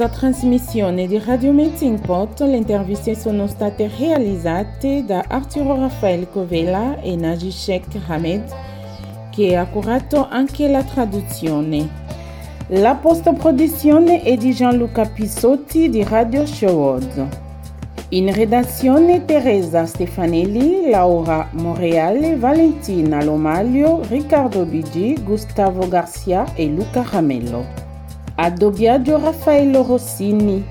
Questa 0.00 0.18
trasmissione 0.18 1.06
di 1.06 1.18
Radio 1.18 1.52
Melting 1.52 2.00
Pot 2.00 2.40
le 2.40 2.56
interviste 2.56 3.14
sono 3.14 3.46
state 3.46 3.90
realizzate 3.98 5.04
da 5.04 5.26
Arturo 5.28 5.78
Rafael 5.78 6.26
Covela 6.30 6.98
e 7.02 7.16
Naji 7.16 7.82
Hamed 8.06 8.44
che 9.30 9.56
ha 9.56 9.66
curato 9.66 10.26
anche 10.26 10.68
la 10.68 10.82
traduzione. 10.82 11.86
La 12.68 12.94
post-produzione 12.94 14.22
è 14.22 14.38
di 14.38 14.54
Gianluca 14.54 15.04
Pisotti 15.04 15.90
di 15.90 16.02
Radio 16.02 16.46
Showod. 16.46 17.28
In 18.10 18.32
redazione 18.32 19.26
Teresa 19.26 19.84
Stefanelli, 19.84 20.88
Laura 20.88 21.46
Moreale, 21.50 22.38
Valentina 22.38 23.22
Lomaglio, 23.22 24.00
Riccardo 24.08 24.64
Bigi, 24.64 25.18
Gustavo 25.22 25.86
Garcia 25.88 26.54
e 26.54 26.64
Luca 26.68 27.04
Ramello. 27.06 27.89
A 28.42 28.48
doppiaggio 28.48 29.20
Raffaello 29.20 29.82
Rossini. 29.82 30.66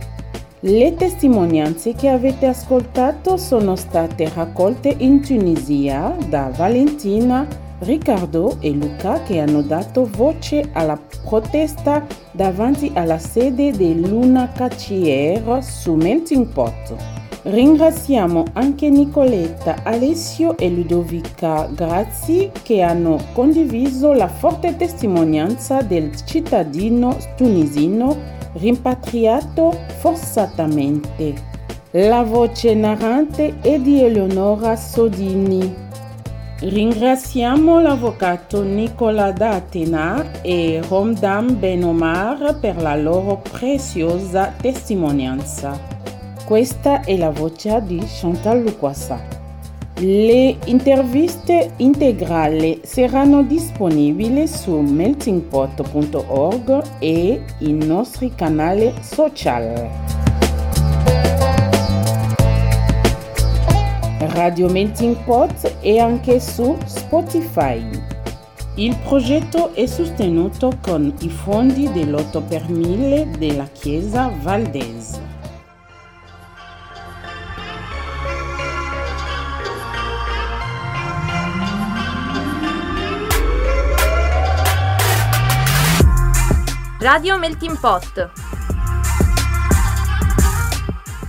Le 0.61 0.95
testimonianze 0.95 1.93
che 1.93 2.09
avete 2.09 2.47
ascoltato 2.47 3.37
sono 3.37 3.75
state 3.75 4.27
raccolte 4.33 4.95
in 4.97 5.21
Tunisia 5.21 6.17
da 6.29 6.49
Valentina, 6.49 7.45
Riccardo 7.81 8.57
e 8.59 8.71
Luca 8.71 9.21
che 9.21 9.39
hanno 9.39 9.61
dato 9.61 10.09
voce 10.11 10.67
alla 10.73 10.99
protesta 11.23 12.07
davanti 12.31 12.89
alla 12.95 13.19
sede 13.19 13.69
dell'UNHCR 13.71 15.63
su 15.63 15.93
Melting 15.93 16.47
Pot. 16.47 17.18
Ringraziamo 17.41 18.43
anche 18.53 18.89
Nicoletta, 18.89 19.77
Alessio 19.83 20.57
e 20.57 20.69
Ludovica 20.69 21.69
Grazzi 21.73 22.51
che 22.63 22.81
hanno 22.81 23.17
condiviso 23.31 24.11
la 24.11 24.27
forte 24.27 24.75
testimonianza 24.75 25.81
del 25.81 26.13
cittadino 26.25 27.15
tunisino 27.37 28.37
rimpatriato 28.53 29.71
forzatamente. 29.99 31.47
La 31.91 32.23
voce 32.23 32.73
narrante 32.73 33.55
è 33.61 33.79
di 33.79 34.03
Eleonora 34.03 34.75
Sodini. 34.75 35.87
Ringraziamo 36.59 37.79
l'avvocato 37.79 38.63
Nicola 38.63 39.31
D'Atenar 39.31 40.41
e 40.41 40.81
Romdam 40.89 41.57
Benomar 41.57 42.59
per 42.59 42.81
la 42.81 42.95
loro 42.97 43.41
preziosa 43.49 44.53
testimonianza. 44.61 45.98
Questa 46.49 47.01
è 47.01 47.15
la 47.15 47.29
voce 47.29 47.79
di 47.85 48.03
Chantal 48.07 48.63
Luquassa. 48.63 49.21
Le 49.99 50.57
interviste 50.65 51.73
integrali 51.77 52.81
saranno 52.83 53.43
disponibili 53.43 54.47
su 54.47 54.79
meltingpot.org 54.79 56.83
e 56.97 57.45
i 57.59 57.71
nostri 57.71 58.33
canali 58.33 58.91
social. 58.99 59.89
Radio 64.17 64.69
Melting 64.69 65.17
Pot 65.25 65.75
è 65.81 65.99
anche 65.99 66.39
su 66.39 66.75
Spotify. 66.83 67.87
Il 68.73 68.97
progetto 69.03 69.75
è 69.75 69.85
sostenuto 69.85 70.79
con 70.81 71.13
i 71.19 71.29
fondi 71.29 71.91
dell'8 71.91 72.47
per 72.47 72.67
1000 72.69 73.27
della 73.37 73.67
Chiesa 73.71 74.31
Valdese. 74.41 75.28
Radio 87.00 87.38
Melting 87.38 87.78
Pot. 87.78 88.30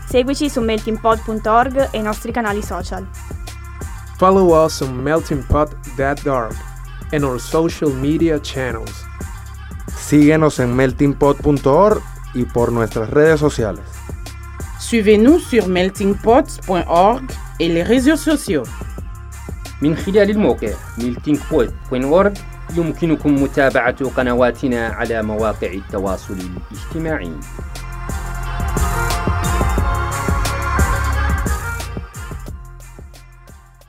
Seguici 0.08 0.50
su 0.50 0.62
meltingpot.org 0.62 1.90
e 1.92 1.98
i 1.98 2.02
nostri 2.02 2.32
canali 2.32 2.62
social. 2.62 3.06
Follow 4.18 4.66
us 4.66 4.82
on 4.82 5.02
meltingpot.org 5.04 6.56
and 7.12 7.24
our 7.24 7.40
social 7.40 7.92
media 7.92 8.40
channels. 8.40 9.06
Síguenos 9.98 10.60
en 10.60 10.76
meltingpot.org 10.76 12.02
y 12.34 12.46
por 12.46 12.72
nuestras 12.72 13.10
redes 13.10 13.40
sociales. 13.40 13.84
Suivez-nous 14.80 15.40
sur 15.40 15.68
meltingpot.org 15.68 17.24
et 17.60 17.70
les 17.70 17.84
réseaux 17.84 18.18
sociaux. 18.18 18.64
من 19.82 19.96
خلال 19.96 20.30
الموقع 20.30 20.74
meltingpot.org 20.98 22.34
يمكنكم 22.77 23.43
متابعة 23.43 24.11
قنواتنا 24.11 24.87
على 24.87 25.23
مواقع 25.23 25.73
التواصل 25.73 26.37
الاجتماعي. 26.71 27.33